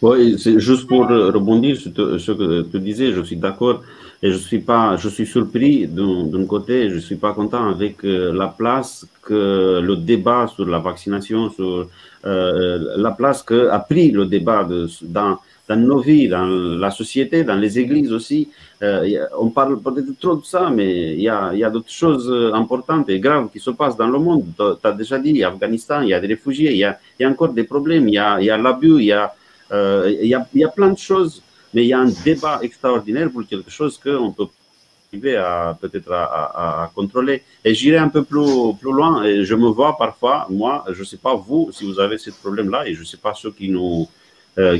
Oui, 0.00 0.38
c'est 0.38 0.60
juste 0.60 0.86
pour 0.86 1.08
rebondir 1.08 1.76
sur 1.76 1.90
ce 2.20 2.32
que 2.32 2.62
tu 2.62 2.78
disais, 2.78 3.12
je 3.12 3.20
suis 3.22 3.36
d'accord 3.36 3.82
et 4.22 4.30
je 4.30 4.36
suis 4.36 4.60
pas, 4.60 4.96
je 4.96 5.08
suis 5.08 5.26
surpris 5.26 5.88
d'un 5.88 6.46
côté, 6.46 6.88
je 6.90 6.98
suis 6.98 7.16
pas 7.16 7.32
content 7.32 7.68
avec 7.68 8.04
euh, 8.04 8.32
la 8.32 8.48
place 8.48 9.06
que 9.22 9.80
le 9.80 9.96
débat 9.96 10.46
sur 10.48 10.66
la 10.66 10.78
vaccination, 10.78 11.50
sur 11.50 11.88
euh, 12.24 12.94
la 12.96 13.10
place 13.10 13.42
que 13.42 13.68
a 13.68 13.78
pris 13.80 14.10
le 14.10 14.26
débat 14.26 14.64
de, 14.64 14.88
dans 15.02 15.38
dans 15.68 15.76
nos 15.76 16.00
vies, 16.00 16.28
dans 16.28 16.46
la 16.46 16.90
société, 16.90 17.44
dans 17.44 17.56
les 17.56 17.78
églises 17.78 18.12
aussi. 18.12 18.48
Euh, 18.82 19.26
on 19.38 19.50
parle 19.50 19.80
peut-être 19.80 20.18
trop 20.18 20.36
de 20.36 20.44
ça, 20.44 20.70
mais 20.70 21.14
il 21.14 21.20
y 21.20 21.28
a, 21.28 21.52
y 21.54 21.64
a 21.64 21.70
d'autres 21.70 21.90
choses 21.90 22.28
euh, 22.30 22.52
importantes 22.54 23.08
et 23.10 23.20
graves 23.20 23.48
qui 23.52 23.60
se 23.60 23.70
passent 23.70 23.96
dans 23.96 24.08
le 24.08 24.18
monde. 24.18 24.46
Tu 24.56 24.86
as 24.86 24.92
déjà 24.92 25.18
dit, 25.18 25.44
Afghanistan, 25.44 26.00
il 26.00 26.08
y 26.08 26.14
a 26.14 26.20
des 26.20 26.28
réfugiés, 26.28 26.72
il 26.72 26.78
y 26.78 26.84
a, 26.84 26.98
y 27.20 27.24
a, 27.24 27.28
encore 27.28 27.52
des 27.52 27.64
problèmes, 27.64 28.08
il 28.08 28.14
y 28.14 28.18
a, 28.18 28.40
y 28.40 28.50
a 28.50 28.56
l'abus, 28.56 28.98
il 29.00 29.06
y, 29.06 29.12
a, 29.12 29.34
euh, 29.72 30.10
y, 30.22 30.34
a, 30.34 30.46
y 30.54 30.64
a 30.64 30.68
plein 30.68 30.90
de 30.90 30.98
choses, 30.98 31.42
mais 31.74 31.82
il 31.84 31.88
y 31.88 31.92
a 31.92 32.00
un 32.00 32.12
débat 32.24 32.60
extraordinaire 32.62 33.30
pour 33.30 33.46
quelque 33.46 33.70
chose 33.70 33.98
qu'on 33.98 34.32
peut 34.32 34.46
arriver 35.12 35.36
à 35.36 35.76
peut-être 35.80 36.12
à, 36.12 36.90
contrôler. 36.94 37.42
Et 37.64 37.74
j'irai 37.74 37.98
un 37.98 38.08
peu 38.08 38.22
plus, 38.22 38.74
plus 38.80 38.92
loin, 38.92 39.22
et 39.24 39.44
je 39.44 39.54
me 39.54 39.68
vois 39.68 39.98
parfois, 39.98 40.46
moi, 40.48 40.84
je 40.90 41.00
ne 41.00 41.04
sais 41.04 41.18
pas 41.18 41.34
vous, 41.34 41.70
si 41.72 41.84
vous 41.84 42.00
avez 42.00 42.16
ce 42.16 42.30
problème-là, 42.30 42.86
et 42.86 42.94
je 42.94 43.00
ne 43.00 43.04
sais 43.04 43.18
pas 43.18 43.34
ceux 43.34 43.50
qui 43.50 43.68
nous 43.68 44.06
euh, 44.06 44.17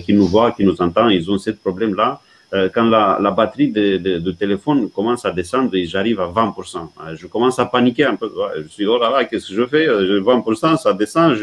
qui 0.04 0.12
nous 0.12 0.26
voient, 0.26 0.52
qui 0.52 0.64
nous 0.64 0.80
entendent, 0.82 1.12
ils 1.12 1.30
ont 1.30 1.38
ce 1.38 1.50
problème-là. 1.50 2.20
Euh, 2.54 2.70
quand 2.72 2.84
la, 2.84 3.30
batterie 3.30 3.70
de, 3.70 4.30
téléphone 4.30 4.88
commence 4.88 5.26
à 5.26 5.32
descendre 5.32 5.70
j'arrive 5.84 6.18
à 6.20 6.28
20%, 6.28 6.78
euh, 6.78 7.14
je 7.14 7.26
commence 7.26 7.58
à 7.58 7.66
paniquer 7.66 8.04
un 8.04 8.16
peu. 8.16 8.32
Je 8.56 8.68
suis, 8.68 8.86
oh 8.86 8.98
là 8.98 9.10
là, 9.10 9.24
qu'est-ce 9.26 9.48
que 9.48 9.54
je 9.54 9.66
fais? 9.66 9.86
20%, 9.86 10.78
ça 10.78 10.94
descend. 10.94 11.36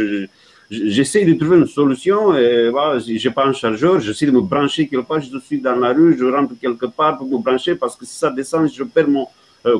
J'essaie 0.71 1.24
de 1.26 1.34
trouver 1.36 1.58
une 1.58 1.67
solution. 1.67 2.36
Et 2.36 2.69
voilà, 2.69 2.98
j'ai 3.00 3.30
pas 3.30 3.45
un 3.45 3.54
chargeur, 3.54 4.00
j'essaie 4.00 4.26
de 4.26 4.32
me 4.32 4.41
brancher 4.41 4.88
quelque 4.88 5.06
part. 5.06 5.21
Je 5.21 5.38
suis 5.38 5.62
dans 5.62 5.76
la 5.76 5.93
rue, 5.93 6.17
je 6.17 6.26
rentre 6.26 6.54
quelque 6.60 6.88
part 6.88 7.19
pour 7.19 7.28
me 7.28 7.38
brancher 7.38 7.76
parce 7.76 7.95
que 7.95 8.04
si 8.04 8.15
ça 8.15 8.32
descend, 8.32 8.67
je 8.74 8.84
perds 8.84 9.08
mon 9.08 9.28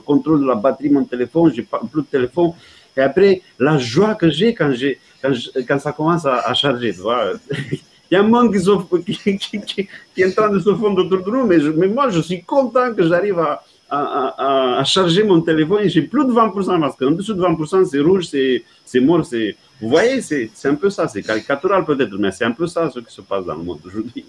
contrôle 0.06 0.42
de 0.42 0.48
la 0.48 0.56
batterie, 0.56 0.90
mon 0.90 1.06
téléphone, 1.06 1.52
j'ai 1.56 1.64
pas 1.64 1.82
plus 1.92 2.04
de 2.04 2.08
téléphone. 2.08 2.52
Et 2.96 3.02
après, 3.02 3.42
la 3.58 3.80
joie 3.80 4.14
que 4.14 4.30
j'ai 4.30 4.54
quand, 4.54 5.80
ça 5.80 5.92
commence 5.92 6.26
à, 6.28 6.38
à 6.42 6.54
charger, 6.54 6.94
tu 6.94 7.00
vois. 7.00 7.34
Y 8.16 8.18
a 8.18 8.22
un 8.22 8.24
monde 8.24 8.54
qui, 8.54 9.18
qui, 9.18 9.38
qui, 9.38 9.88
qui, 10.16 10.22
est 10.22 10.26
en 10.28 10.32
train 10.32 10.50
de 10.50 10.60
se 10.60 10.74
fondre 10.74 11.06
autour 11.06 11.24
de 11.24 11.32
nous, 11.32 11.46
mais, 11.46 11.88
moi, 11.88 12.10
je 12.10 12.22
suis 12.22 12.44
content 12.44 12.94
que 12.94 13.08
j'arrive 13.08 13.40
à, 13.40 14.84
charger 14.86 15.24
mon 15.24 15.42
téléphone 15.42 15.82
et 15.84 15.90
j'ai 15.90 16.02
plus 16.02 16.26
de 16.26 16.32
20% 16.32 16.80
parce 16.80 16.96
qu'en 16.96 17.12
dessous 17.12 17.34
de 17.34 17.42
20%, 17.42 17.86
c'est 17.86 18.00
rouge, 18.00 18.26
c'est 18.28 19.00
mort. 19.00 19.24
Vous 19.82 19.90
voyez, 19.90 20.22
c'est 20.22 20.50
un 20.66 20.76
peu 20.76 20.90
ça, 20.90 21.08
c'est 21.08 21.22
caricatural 21.22 21.84
peut-être, 21.86 22.16
mais 22.18 22.32
c'est 22.32 22.46
un 22.46 22.52
peu 22.52 22.68
ça 22.68 22.90
ce 22.90 23.00
qui 23.00 23.14
se 23.14 23.22
passe 23.22 23.46
dans 23.46 23.56
le 23.56 23.64
monde 23.64 23.80
aujourd'hui. 23.86 24.26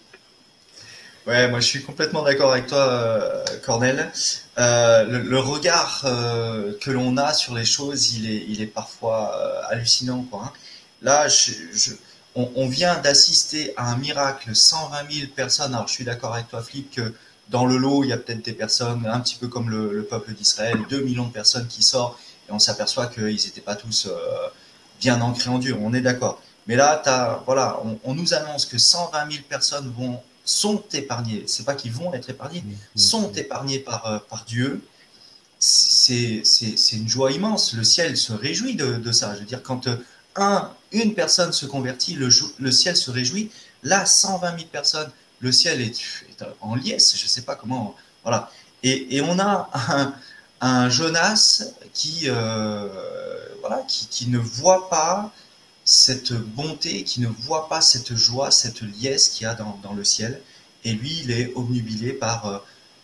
Ouais, 1.26 1.48
moi 1.50 1.58
je 1.58 1.66
suis 1.66 1.82
complètement 1.82 2.22
d'accord 2.22 2.52
avec 2.52 2.68
toi, 2.68 2.86
euh, 2.88 3.44
Cornel. 3.64 4.12
Euh, 4.58 5.04
le, 5.04 5.38
regard 5.40 6.02
euh, 6.04 6.72
que 6.80 6.92
l'on 6.92 7.16
a 7.16 7.32
sur 7.32 7.52
les 7.54 7.64
choses, 7.64 8.14
il 8.14 8.30
est, 8.30 8.44
il 8.48 8.62
est 8.62 8.66
parfois 8.66 9.32
hallucinant. 9.68 10.24
Quoi, 10.30 10.42
hein. 10.44 10.52
Là, 11.02 11.26
je 11.26 11.52
on, 12.36 12.68
vient 12.68 12.98
d'assister 12.98 13.72
à 13.76 13.90
un 13.90 13.96
miracle, 13.96 14.54
120 14.54 15.10
000 15.10 15.26
personnes. 15.34 15.74
Alors, 15.74 15.88
je 15.88 15.94
suis 15.94 16.04
d'accord 16.04 16.34
avec 16.34 16.48
toi, 16.48 16.62
Flip, 16.62 16.94
que 16.94 17.14
dans 17.48 17.64
le 17.64 17.78
lot, 17.78 18.04
il 18.04 18.10
y 18.10 18.12
a 18.12 18.18
peut-être 18.18 18.44
des 18.44 18.52
personnes, 18.52 19.06
un 19.06 19.20
petit 19.20 19.36
peu 19.36 19.48
comme 19.48 19.70
le, 19.70 20.04
peuple 20.04 20.34
d'Israël, 20.34 20.78
2 20.90 21.00
millions 21.00 21.26
de 21.26 21.32
personnes 21.32 21.66
qui 21.66 21.82
sortent, 21.82 22.18
et 22.48 22.52
on 22.52 22.58
s'aperçoit 22.58 23.06
qu'ils 23.06 23.24
n'étaient 23.24 23.62
pas 23.62 23.74
tous 23.74 24.06
euh, 24.06 24.18
bien 25.00 25.20
ancrés 25.22 25.48
en 25.48 25.58
Dieu. 25.58 25.76
On 25.80 25.94
est 25.94 26.02
d'accord. 26.02 26.42
Mais 26.66 26.76
là, 26.76 27.00
as, 27.06 27.42
voilà, 27.46 27.80
on, 28.04 28.14
nous 28.14 28.34
annonce 28.34 28.66
que 28.66 28.76
120 28.76 29.30
000 29.30 29.44
personnes 29.48 29.90
vont, 29.96 30.20
sont 30.44 30.82
épargnées. 30.92 31.44
C'est 31.46 31.64
pas 31.64 31.74
qu'ils 31.74 31.92
vont 31.92 32.12
être 32.12 32.28
épargnés, 32.28 32.62
sont 32.96 33.32
épargnés 33.32 33.78
par, 33.78 34.06
euh, 34.06 34.18
par 34.28 34.44
Dieu. 34.44 34.82
C'est 35.58 36.42
une 36.92 37.08
joie 37.08 37.32
immense. 37.32 37.72
Le 37.72 37.82
ciel 37.82 38.16
se 38.16 38.34
réjouit 38.34 38.74
de, 38.74 38.96
de 38.96 39.12
ça. 39.12 39.34
Je 39.34 39.40
veux 39.40 39.46
dire, 39.46 39.62
quand 39.62 39.86
euh, 39.86 39.96
un, 40.36 40.72
une 40.92 41.14
personne 41.14 41.52
se 41.52 41.66
convertit, 41.66 42.14
le, 42.14 42.30
ciel 42.70 42.96
se 42.96 43.10
réjouit. 43.10 43.50
Là, 43.82 44.06
120 44.06 44.58
000 44.58 44.68
personnes, 44.70 45.10
le 45.40 45.52
ciel 45.52 45.80
est, 45.80 45.94
en 46.60 46.74
liesse, 46.74 47.16
je 47.16 47.24
ne 47.24 47.28
sais 47.28 47.42
pas 47.42 47.56
comment. 47.56 47.94
Voilà. 48.22 48.50
Et, 48.82 49.20
on 49.20 49.38
a 49.38 49.70
un, 50.60 50.88
Jonas 50.88 51.64
qui, 51.92 52.24
euh, 52.26 52.88
voilà, 53.60 53.82
qui, 53.88 54.06
qui, 54.06 54.28
ne 54.28 54.38
voit 54.38 54.88
pas 54.88 55.32
cette 55.84 56.32
bonté, 56.32 57.04
qui 57.04 57.20
ne 57.20 57.28
voit 57.28 57.68
pas 57.68 57.80
cette 57.80 58.14
joie, 58.14 58.50
cette 58.50 58.80
liesse 58.80 59.28
qu'il 59.28 59.44
y 59.44 59.46
a 59.46 59.54
dans, 59.54 59.78
dans, 59.82 59.92
le 59.92 60.04
ciel. 60.04 60.40
Et 60.84 60.92
lui, 60.92 61.20
il 61.24 61.30
est 61.30 61.52
obnubilé 61.54 62.12
par, 62.12 62.46
euh, 62.46 62.58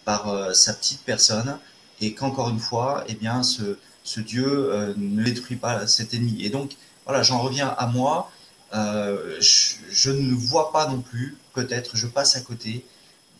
par 0.05 0.29
euh, 0.29 0.53
sa 0.53 0.73
petite 0.73 1.01
personne. 1.03 1.59
Et 2.01 2.15
qu'encore 2.15 2.49
une 2.49 2.59
fois, 2.59 3.05
eh 3.09 3.15
bien, 3.15 3.43
ce, 3.43 3.79
ce 4.03 4.21
Dieu 4.21 4.95
ne 4.97 5.23
détruit 5.23 5.57
pas 5.57 5.87
cet 5.87 6.15
ennemi. 6.15 6.43
Et 6.45 6.51
donc, 6.51 6.73
voilà, 7.07 7.23
j'en 7.23 7.41
reviens 7.41 7.69
à 7.69 7.87
moi. 7.87 8.31
Euh, 8.75 9.37
je, 9.41 10.11
ne 10.11 10.35
vois 10.35 10.73
pas 10.73 10.89
non 10.89 11.01
plus, 11.01 11.37
peut-être, 11.53 11.97
je 11.97 12.07
passe 12.07 12.37
à 12.37 12.41
côté 12.41 12.85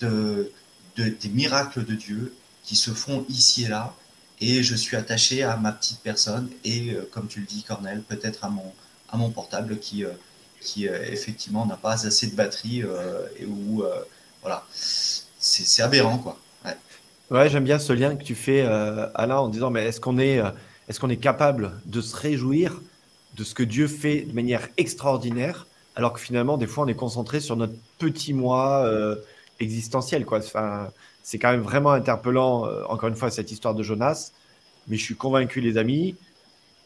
de, 0.01 0.53
des 0.97 1.29
miracles 1.31 1.85
de 1.85 1.95
Dieu 1.95 2.35
qui 2.65 2.77
se 2.77 2.91
font 2.91 3.25
ici 3.29 3.65
et 3.65 3.69
là. 3.69 3.95
Et 4.41 4.63
je 4.63 4.75
suis 4.75 4.97
attaché 4.97 5.43
à 5.43 5.57
ma 5.57 5.73
petite 5.73 6.01
personne 6.01 6.51
et, 6.65 6.91
euh, 6.91 7.09
comme 7.13 7.29
tu 7.29 7.41
le 7.41 7.47
dis, 7.47 7.63
Cornel, 7.63 8.03
peut-être 8.03 8.45
à 8.45 8.51
mon, 8.51 9.31
portable 9.31 9.79
qui, 9.79 10.05
euh, 10.05 10.11
qui 10.61 10.87
effectivement 10.87 11.65
n'a 11.65 11.77
pas 11.77 12.07
assez 12.07 12.27
de 12.27 12.35
batterie 12.35 12.83
et 13.39 13.47
où, 13.47 13.83
voilà, 14.43 14.67
c'est 14.73 15.83
aberrant, 15.83 16.19
quoi. 16.19 16.39
Ouais 17.31 17.49
j'aime 17.49 17.65
bien 17.65 17.79
ce 17.79 17.93
lien 17.93 18.15
que 18.15 18.23
tu 18.23 18.35
fais, 18.35 18.63
Alain, 19.15 19.39
en 19.39 19.49
disant, 19.49 19.71
mais 19.71 19.85
est-ce 19.87 20.01
qu'on 20.01 20.19
est, 20.19 20.41
est, 20.89 20.99
qu'on 20.99 21.09
est 21.09 21.17
capable 21.17 21.73
de 21.87 22.01
se 22.01 22.15
réjouir 22.15 22.81
de 23.35 23.45
ce 23.45 23.55
que 23.55 23.63
Dieu 23.63 23.89
fait 23.89 24.23
de 24.23 24.33
manière 24.33 24.69
extraordinaire, 24.77 25.67
alors 25.97 26.13
que 26.13 26.21
finalement, 26.21 26.57
des 26.57 26.67
fois, 26.67 26.85
on 26.85 26.89
est 26.89 26.95
concentré 26.95 27.41
sur 27.41 27.57
notre 27.57 27.75
petit 27.99 28.33
moi 28.33 28.85
euh, 28.85 29.17
existentiel. 29.61 30.25
Quoi. 30.25 30.39
Enfin, 30.39 30.89
c'est 31.23 31.39
quand 31.39 31.51
même 31.51 31.63
vraiment 31.63 31.91
interpellant, 31.91 32.67
euh, 32.67 32.83
encore 32.89 33.09
une 33.09 33.17
fois, 33.17 33.31
cette 33.31 33.51
histoire 33.53 33.75
de 33.75 33.83
Jonas. 33.83 34.33
Mais 34.89 34.97
je 34.97 35.03
suis 35.03 35.15
convaincu, 35.15 35.61
les 35.61 35.77
amis, 35.79 36.17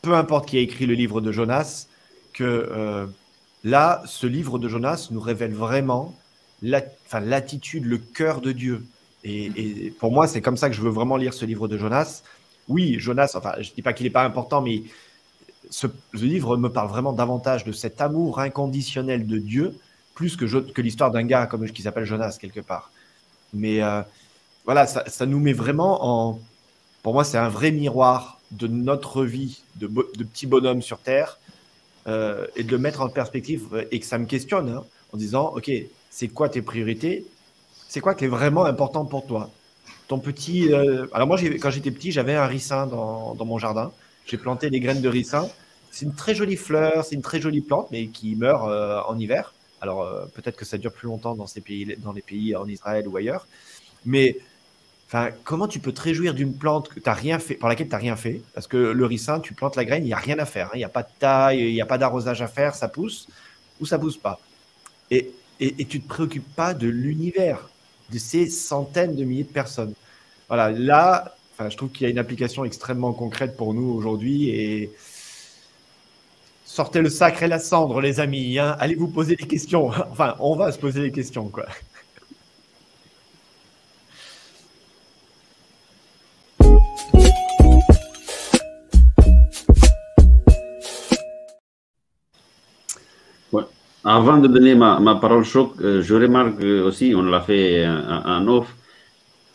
peu 0.02 0.14
importe 0.14 0.48
qui 0.48 0.58
a 0.58 0.60
écrit 0.60 0.86
le 0.86 0.94
livre 0.94 1.20
de 1.20 1.32
Jonas, 1.32 1.86
que 2.32 2.44
euh, 2.44 3.06
là, 3.64 4.02
ce 4.06 4.26
livre 4.26 4.58
de 4.58 4.68
Jonas 4.68 5.08
nous 5.10 5.20
révèle 5.20 5.54
vraiment 5.54 6.14
l'attitude, 6.62 7.84
le 7.84 7.98
cœur 7.98 8.40
de 8.40 8.52
Dieu. 8.52 8.84
Et, 9.24 9.46
et 9.56 9.90
pour 9.90 10.12
moi, 10.12 10.26
c'est 10.26 10.40
comme 10.40 10.56
ça 10.56 10.68
que 10.68 10.76
je 10.76 10.82
veux 10.82 10.90
vraiment 10.90 11.16
lire 11.16 11.32
ce 11.34 11.44
livre 11.44 11.68
de 11.68 11.78
Jonas. 11.78 12.22
Oui, 12.68 12.96
Jonas, 12.98 13.32
enfin, 13.34 13.54
je 13.60 13.70
ne 13.70 13.74
dis 13.74 13.82
pas 13.82 13.92
qu'il 13.92 14.04
n'est 14.04 14.10
pas 14.10 14.24
important, 14.24 14.60
mais 14.60 14.82
ce, 15.70 15.86
livre 16.14 16.56
me 16.56 16.70
parle 16.70 16.88
vraiment 16.88 17.12
davantage 17.12 17.64
de 17.64 17.72
cet 17.72 18.00
amour 18.00 18.40
inconditionnel 18.40 19.26
de 19.26 19.38
Dieu, 19.38 19.74
plus 20.14 20.36
que, 20.36 20.80
l'histoire 20.80 21.10
d'un 21.10 21.24
gars 21.24 21.46
comme 21.46 21.68
qui 21.70 21.82
s'appelle 21.82 22.04
Jonas 22.04 22.38
quelque 22.40 22.60
part. 22.60 22.90
Mais 23.52 23.82
euh, 23.82 24.02
voilà, 24.64 24.86
ça, 24.86 25.26
nous 25.26 25.40
met 25.40 25.52
vraiment 25.52 26.32
en. 26.32 26.38
Pour 27.02 27.14
moi, 27.14 27.24
c'est 27.24 27.38
un 27.38 27.48
vrai 27.48 27.70
miroir 27.70 28.40
de 28.50 28.66
notre 28.66 29.24
vie 29.24 29.62
de, 29.76 29.86
de 29.86 30.24
petit 30.24 30.46
bonhomme 30.46 30.82
sur 30.82 30.98
Terre 30.98 31.38
euh, 32.08 32.46
et 32.56 32.64
de 32.64 32.70
le 32.70 32.78
mettre 32.78 33.00
en 33.00 33.08
perspective 33.08 33.86
et 33.90 34.00
que 34.00 34.06
ça 34.06 34.18
me 34.18 34.26
questionne. 34.26 34.68
Hein. 34.68 34.84
en 35.12 35.16
disant, 35.16 35.52
OK, 35.56 35.70
c'est 36.10 36.28
quoi 36.28 36.48
tes 36.48 36.62
priorités? 36.62 37.24
C'est 37.88 38.00
quoi 38.00 38.14
qui 38.14 38.24
est 38.24 38.28
vraiment 38.28 38.64
important 38.64 39.04
pour 39.04 39.26
toi? 39.26 39.50
Ton 40.08 40.18
petit... 40.18 40.72
Euh, 40.72 41.06
alors 41.12 41.28
moi, 41.28 41.38
quand 41.60 41.70
j'étais 41.70 41.90
petit, 41.90 42.10
j'avais 42.10 42.34
un 42.34 42.46
ricin 42.46 42.86
dans 42.86 43.44
mon 43.44 43.58
jardin. 43.58 43.92
J'ai 44.26 44.38
planté 44.38 44.70
des 44.70 44.80
graines 44.80 45.00
de 45.00 45.08
ricin. 45.08 45.48
C'est 45.90 46.04
une 46.04 46.14
très 46.14 46.34
jolie 46.34 46.56
fleur, 46.56 47.04
c'est 47.04 47.14
une 47.14 47.22
très 47.22 47.40
jolie 47.40 47.62
plante, 47.62 47.88
mais 47.90 48.08
qui 48.08 48.36
meurt 48.36 48.68
euh, 48.68 49.00
en 49.06 49.18
hiver. 49.18 49.54
Alors 49.80 50.02
euh, 50.02 50.26
peut-être 50.34 50.56
que 50.56 50.64
ça 50.64 50.78
dure 50.78 50.92
plus 50.92 51.06
longtemps 51.06 51.34
dans, 51.34 51.46
ces 51.46 51.60
pays, 51.60 51.96
dans 51.98 52.12
les 52.12 52.22
pays 52.22 52.54
en 52.56 52.66
Israël 52.66 53.06
ou 53.08 53.16
ailleurs. 53.16 53.46
Mais 54.04 54.38
comment 55.44 55.68
tu 55.68 55.78
peux 55.78 55.92
te 55.92 56.00
réjouir 56.00 56.34
d'une 56.34 56.54
plante 56.54 56.88
que 56.88 57.00
as 57.08 57.14
rien 57.14 57.38
fait, 57.38 57.54
par 57.54 57.68
laquelle 57.68 57.86
tu 57.86 57.92
n'as 57.92 57.98
rien 57.98 58.16
fait? 58.16 58.42
Parce 58.54 58.66
que 58.66 58.76
le 58.76 59.06
ricin, 59.06 59.40
tu 59.40 59.54
plantes 59.54 59.76
la 59.76 59.84
graine, 59.84 60.02
il 60.02 60.06
n'y 60.06 60.12
a 60.12 60.18
rien 60.18 60.38
à 60.38 60.44
faire. 60.44 60.66
Hein. 60.68 60.74
Il 60.74 60.78
n'y 60.78 60.84
a 60.84 60.88
pas 60.88 61.02
de 61.04 61.08
taille, 61.18 61.60
il 61.60 61.72
n'y 61.72 61.80
a 61.80 61.86
pas 61.86 61.98
d'arrosage 61.98 62.42
à 62.42 62.48
faire, 62.48 62.74
ça 62.74 62.88
pousse 62.88 63.28
ou 63.80 63.86
ça 63.86 63.98
pousse 63.98 64.16
pas. 64.16 64.40
Et, 65.10 65.30
et, 65.60 65.74
et 65.78 65.84
tu 65.84 66.00
te 66.00 66.08
préoccupes 66.08 66.54
pas 66.56 66.74
de 66.74 66.88
l'univers, 66.88 67.70
de 68.10 68.18
ces 68.18 68.48
centaines 68.48 69.14
de 69.14 69.24
milliers 69.24 69.44
de 69.44 69.52
personnes. 69.52 69.94
Voilà, 70.48 70.70
là, 70.72 71.35
enfin, 71.58 71.70
je 71.70 71.76
trouve 71.76 71.90
qu'il 71.90 72.02
y 72.02 72.06
a 72.06 72.10
une 72.10 72.18
application 72.18 72.64
extrêmement 72.64 73.12
concrète 73.12 73.56
pour 73.56 73.72
nous 73.72 73.90
aujourd'hui. 73.90 74.50
Et 74.50 74.92
sortez 76.64 77.00
le 77.00 77.08
sacre 77.08 77.42
et 77.42 77.48
la 77.48 77.58
cendre, 77.58 78.00
les 78.00 78.20
amis. 78.20 78.58
Hein. 78.58 78.76
Allez 78.78 78.94
vous 78.94 79.08
poser 79.08 79.36
des 79.36 79.46
questions. 79.46 79.88
Enfin, 80.10 80.34
on 80.40 80.56
va 80.56 80.70
se 80.72 80.78
poser 80.78 81.00
des 81.00 81.12
questions, 81.12 81.48
quoi. 81.48 81.66
Avant 94.08 94.38
de 94.38 94.46
donner 94.46 94.76
ma, 94.76 95.00
ma 95.00 95.16
parole 95.16 95.44
choc, 95.44 95.72
euh, 95.80 96.00
je 96.00 96.14
remarque 96.14 96.60
aussi, 96.60 97.12
on 97.16 97.22
l'a 97.22 97.40
fait 97.40 97.84
en 97.84 98.46
off, 98.46 98.72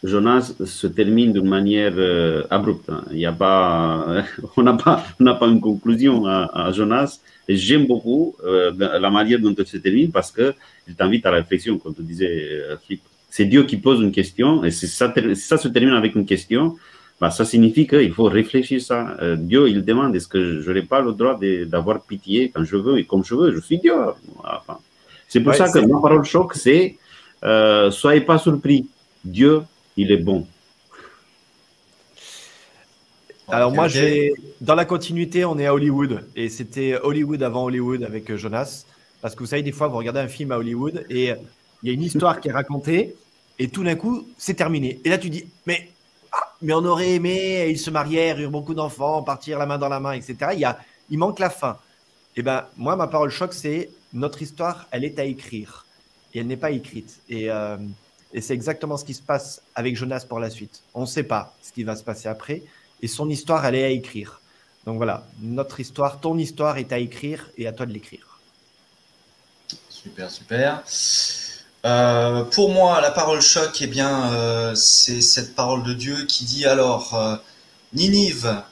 Jonas 0.04 0.54
se 0.66 0.88
termine 0.88 1.32
d'une 1.34 1.48
manière 1.48 1.94
euh, 1.96 2.44
abrupte. 2.50 2.90
Il 3.12 3.20
y 3.20 3.26
a 3.26 3.32
pas, 3.32 4.24
on 4.58 4.64
n'a 4.64 4.74
pas, 4.74 5.06
on 5.20 5.26
pas 5.36 5.48
une 5.48 5.62
conclusion 5.62 6.26
à, 6.26 6.72
Jonas. 6.72 7.20
J'aime 7.48 7.86
beaucoup 7.86 8.36
euh, 8.44 8.72
la 8.78 9.10
manière 9.10 9.40
dont 9.40 9.54
il 9.54 9.66
se 9.66 9.78
termine 9.78 10.12
parce 10.12 10.32
que 10.32 10.54
il 10.88 10.96
t'invite 10.96 11.26
à 11.26 11.32
la 11.32 11.38
réflexion, 11.38 11.78
comme 11.78 11.94
tu 11.94 12.02
disais, 12.02 12.62
Philippe. 12.84 13.04
C'est 13.30 13.46
Dieu 13.46 13.64
qui 13.64 13.78
pose 13.78 14.02
une 14.02 14.12
question 14.12 14.64
et 14.66 14.72
si 14.72 14.88
ça, 14.88 15.14
ça 15.36 15.58
se 15.58 15.68
termine 15.70 15.94
avec 15.94 16.16
une 16.16 16.26
question, 16.26 16.76
bah, 17.22 17.30
ça 17.30 17.46
signifie 17.46 17.86
qu'il 17.86 18.12
faut 18.14 18.24
réfléchir 18.24 18.82
ça. 18.82 19.16
Euh, 19.22 19.36
Dieu, 19.36 19.70
il 19.70 19.86
demande 19.86 20.16
est-ce 20.16 20.28
que 20.28 20.60
je 20.60 20.72
n'ai 20.72 20.82
pas 20.82 21.02
le 21.02 21.14
droit 21.14 21.40
d'avoir 21.68 22.02
pitié 22.02 22.50
quand 22.50 22.64
je 22.64 22.78
veux 22.78 22.98
et 22.98 23.06
comme 23.06 23.24
je 23.24 23.36
veux? 23.36 23.54
Je 23.54 23.60
suis 23.62 23.78
Dieu. 23.78 23.94
Enfin, 24.44 24.80
c'est 25.28 25.40
pour 25.40 25.54
ça 25.54 25.72
que 25.72 25.78
ma 25.78 26.02
parole 26.02 26.26
choc, 26.26 26.56
c'est 26.56 26.98
euh, 27.44 27.92
soyez 27.92 28.22
pas 28.22 28.40
surpris. 28.40 28.88
Dieu, 29.24 29.62
il 29.98 30.12
est 30.12 30.18
bon. 30.18 30.48
Alors 33.48 33.72
moi, 33.72 33.88
j'ai 33.88 34.34
dans 34.62 34.76
la 34.76 34.86
continuité, 34.86 35.44
on 35.44 35.60
est 35.60 35.66
à 35.66 35.74
Hollywood 35.74 36.26
et 36.36 36.48
c'était 36.50 36.96
Hollywood 36.96 37.44
avant 37.44 37.66
Hollywood 37.66 38.04
avec 38.04 38.34
Jonas. 38.36 38.86
Parce 39.22 39.36
que 39.36 39.40
vous 39.40 39.48
savez, 39.48 39.62
des 39.62 39.72
fois, 39.72 39.88
vous 39.88 39.98
regardez 39.98 40.20
un 40.20 40.28
film 40.28 40.52
à 40.52 40.58
Hollywood 40.58 41.06
et 41.10 41.34
il 41.84 41.88
y 41.88 41.92
a 41.92 41.94
une 41.94 42.04
histoire 42.04 42.40
qui 42.40 42.48
est 42.48 42.54
racontée 42.54 43.16
et 43.60 43.68
tout 43.68 43.84
d'un 43.84 43.96
coup, 43.96 44.26
c'est 44.38 44.54
terminé. 44.54 45.00
Et 45.04 45.10
là, 45.10 45.18
tu 45.18 45.30
dis, 45.30 45.46
mais 45.66 45.90
mais 46.62 46.74
on 46.74 46.86
aurait 46.86 47.12
aimé, 47.12 47.68
ils 47.70 47.80
se 47.80 47.90
marièrent, 47.90 48.40
eurent 48.40 48.52
beaucoup 48.52 48.74
d'enfants, 48.74 49.24
partir 49.24 49.58
la 49.58 49.66
main 49.66 49.78
dans 49.78 49.90
la 49.90 50.00
main, 50.00 50.14
etc. 50.14 50.52
Il, 50.54 50.60
y 50.60 50.66
a, 50.66 50.80
il 51.10 51.18
manque 51.18 51.40
la 51.40 51.50
fin. 51.50 51.78
Et 52.36 52.40
eh 52.40 52.44
ben, 52.44 52.66
moi, 52.78 52.96
ma 52.96 53.08
parole 53.08 53.30
choc, 53.30 53.54
c'est 53.54 53.90
notre 54.14 54.42
histoire, 54.42 54.88
elle 54.92 55.04
est 55.04 55.20
à 55.20 55.26
écrire. 55.26 55.86
Et 56.34 56.40
elle 56.40 56.48
n'est 56.48 56.58
pas 56.58 56.72
écrite. 56.72 57.20
Et, 57.28 57.52
euh, 57.52 57.78
et 58.34 58.42
c'est 58.42 58.54
exactement 58.54 58.98
ce 58.98 59.06
qui 59.06 59.14
se 59.14 59.22
passe 59.22 59.62
avec 59.76 59.96
Jonas 59.96 60.26
pour 60.28 60.40
la 60.40 60.50
suite. 60.50 60.82
On 60.94 61.02
ne 61.02 61.06
sait 61.06 61.24
pas 61.24 61.54
ce 61.62 61.72
qui 61.72 61.84
va 61.84 61.96
se 61.96 62.04
passer 62.04 62.30
après. 62.30 62.64
Et 63.02 63.08
son 63.08 63.30
histoire, 63.30 63.66
elle 63.66 63.76
est 63.76 63.84
à 63.84 63.90
écrire. 63.90 64.42
Donc 64.86 64.98
voilà, 64.98 65.24
notre 65.42 65.80
histoire, 65.80 66.20
ton 66.20 66.38
histoire 66.38 66.78
est 66.78 66.92
à 66.92 67.00
écrire 67.00 67.50
et 67.58 67.68
à 67.68 67.72
toi 67.72 67.86
de 67.86 67.94
l'écrire. 67.94 68.40
Super, 69.90 70.32
super. 70.32 70.84
Euh, 71.86 72.44
pour 72.46 72.72
moi, 72.72 73.02
la 73.02 73.12
parole 73.12 73.42
choc, 73.42 73.82
eh 73.82 73.88
bien, 73.88 74.32
euh, 74.34 74.76
c'est 74.76 75.22
cette 75.22 75.56
parole 75.56 75.84
de 75.84 75.94
Dieu 75.94 76.26
qui 76.26 76.46
dit 76.46 76.66
alors 76.66 77.16
euh, 77.16 77.36
Ninive 77.94 78.64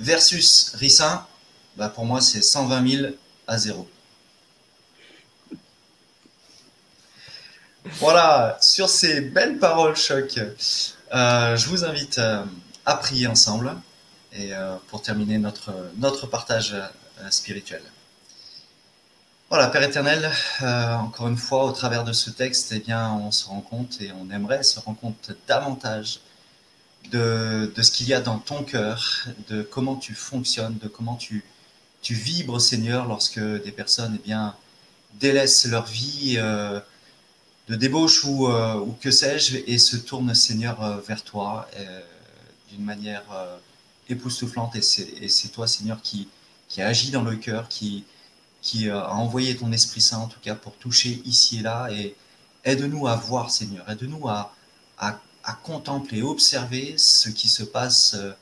versus 0.00 0.72
Ricin. 0.74 1.24
Bah, 1.76 1.88
pour 1.88 2.04
moi, 2.04 2.20
c'est 2.20 2.42
120 2.42 2.88
000 2.88 3.06
à 3.46 3.58
0. 3.58 3.86
Voilà, 7.94 8.58
sur 8.60 8.88
ces 8.88 9.20
belles 9.20 9.58
paroles 9.58 9.96
choc, 9.96 10.38
je 11.12 11.66
vous 11.68 11.84
invite 11.84 12.20
à 12.84 12.94
prier 12.96 13.26
ensemble 13.26 13.74
et 14.32 14.52
pour 14.88 15.02
terminer 15.02 15.38
notre, 15.38 15.72
notre 15.96 16.26
partage 16.26 16.74
spirituel. 17.30 17.82
Voilà, 19.48 19.68
Père 19.68 19.84
éternel, 19.84 20.28
euh, 20.62 20.94
encore 20.94 21.28
une 21.28 21.36
fois, 21.36 21.66
au 21.66 21.70
travers 21.70 22.02
de 22.02 22.12
ce 22.12 22.30
texte, 22.30 22.72
eh 22.74 22.80
bien, 22.80 23.12
on 23.12 23.30
se 23.30 23.46
rend 23.46 23.60
compte 23.60 24.00
et 24.00 24.10
on 24.10 24.28
aimerait 24.34 24.64
se 24.64 24.80
rendre 24.80 24.98
compte 24.98 25.30
davantage 25.46 26.18
de, 27.12 27.72
ce 27.80 27.92
qu'il 27.92 28.08
y 28.08 28.14
a 28.14 28.20
dans 28.20 28.38
ton 28.38 28.64
cœur, 28.64 29.28
de 29.48 29.62
comment 29.62 29.94
tu 29.94 30.16
fonctionnes, 30.16 30.78
de 30.78 30.88
comment 30.88 31.14
tu, 31.14 31.44
tu 32.02 32.14
vibres, 32.14 32.60
Seigneur, 32.60 33.06
lorsque 33.06 33.38
des 33.38 33.70
personnes 33.70 34.18
eh 34.18 34.26
bien, 34.26 34.56
délaissent 35.14 35.66
leur 35.66 35.86
vie 35.86 36.40
de 37.68 37.74
débauche 37.74 38.24
ou, 38.24 38.46
euh, 38.48 38.74
ou 38.76 38.92
que 39.00 39.10
sais-je 39.10 39.58
et 39.66 39.78
se 39.78 39.96
tournent, 39.96 40.34
Seigneur, 40.34 41.00
vers 41.00 41.22
toi 41.22 41.68
d'une 42.70 42.84
manière 42.84 43.24
époustouflante. 44.08 44.76
Et 44.76 44.82
c'est 45.28 45.48
toi, 45.48 45.66
Seigneur, 45.66 46.00
qui, 46.02 46.28
qui 46.68 46.82
agit 46.82 47.10
dans 47.10 47.22
le 47.22 47.36
cœur, 47.36 47.68
qui 47.68 48.04
a 48.90 49.14
envoyé 49.14 49.56
ton 49.56 49.72
Esprit 49.72 50.00
Saint, 50.00 50.18
en 50.18 50.28
tout 50.28 50.40
cas, 50.40 50.54
pour 50.54 50.76
toucher 50.76 51.20
ici 51.24 51.58
et 51.58 51.62
là. 51.62 51.88
Et 51.90 52.14
aide-nous 52.64 53.06
à 53.06 53.16
voir, 53.16 53.50
Seigneur. 53.50 53.88
Aide-nous 53.88 54.28
à, 54.28 54.52
contempler, 55.62 56.22
observer 56.22 56.94
ce 56.98 57.28
qui 57.28 57.48
se 57.48 57.62
passe 57.62 58.14
euh, 58.14 58.32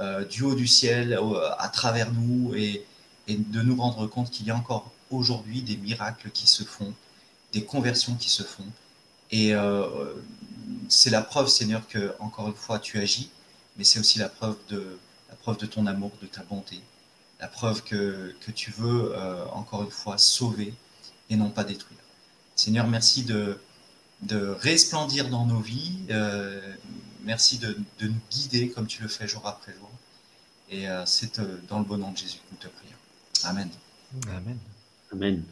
euh, 0.00 0.24
du 0.24 0.42
haut 0.42 0.56
du 0.56 0.66
ciel, 0.66 1.18
à 1.58 1.68
travers 1.68 2.10
nous, 2.12 2.54
et 2.54 2.84
de 3.28 3.62
nous 3.62 3.76
rendre 3.76 4.06
compte 4.08 4.30
qu'il 4.30 4.46
y 4.46 4.50
a 4.50 4.56
encore 4.56 4.90
aujourd'hui 5.10 5.62
des 5.62 5.76
miracles 5.76 6.30
qui 6.30 6.46
se 6.46 6.64
font, 6.64 6.92
des 7.52 7.64
conversions 7.64 8.14
qui 8.14 8.30
se 8.30 8.42
font. 8.42 8.66
Et 9.30 9.54
euh, 9.54 10.14
c'est 10.88 11.10
la 11.10 11.22
preuve, 11.22 11.48
Seigneur, 11.48 11.86
que, 11.88 12.14
encore 12.18 12.48
une 12.48 12.54
fois, 12.54 12.78
tu 12.78 12.98
agis, 12.98 13.30
mais 13.76 13.84
c'est 13.84 14.00
aussi 14.00 14.18
la 14.18 14.28
preuve 14.28 14.56
de, 14.68 14.98
la 15.28 15.36
preuve 15.36 15.58
de 15.58 15.66
ton 15.66 15.86
amour, 15.86 16.12
de 16.20 16.26
ta 16.26 16.42
bonté 16.42 16.82
la 17.40 17.48
preuve 17.48 17.82
que, 17.82 18.34
que 18.40 18.50
tu 18.50 18.70
veux, 18.70 19.12
euh, 19.14 19.44
encore 19.52 19.82
une 19.82 19.90
fois, 19.90 20.18
sauver 20.18 20.74
et 21.30 21.36
non 21.36 21.50
pas 21.50 21.64
détruire. 21.64 21.98
Seigneur, 22.54 22.86
merci 22.86 23.24
de, 23.24 23.58
de 24.22 24.48
resplendir 24.60 25.28
dans 25.30 25.46
nos 25.46 25.60
vies. 25.60 26.04
Euh, 26.10 26.74
merci 27.22 27.58
de, 27.58 27.78
de, 27.98 28.08
nous 28.08 28.20
guider 28.30 28.68
comme 28.70 28.86
tu 28.86 29.02
le 29.02 29.08
fais 29.08 29.26
jour 29.26 29.46
après 29.46 29.72
jour. 29.72 29.90
Et 30.68 30.88
euh, 30.88 31.04
c'est 31.06 31.40
dans 31.68 31.78
le 31.78 31.84
bon 31.84 31.96
nom 31.96 32.12
de 32.12 32.18
Jésus 32.18 32.38
que 32.38 32.52
nous 32.52 32.58
te 32.58 32.68
prions. 32.68 32.96
Amen. 33.44 33.70
Amen. 34.28 34.58
Amen. 35.12 35.42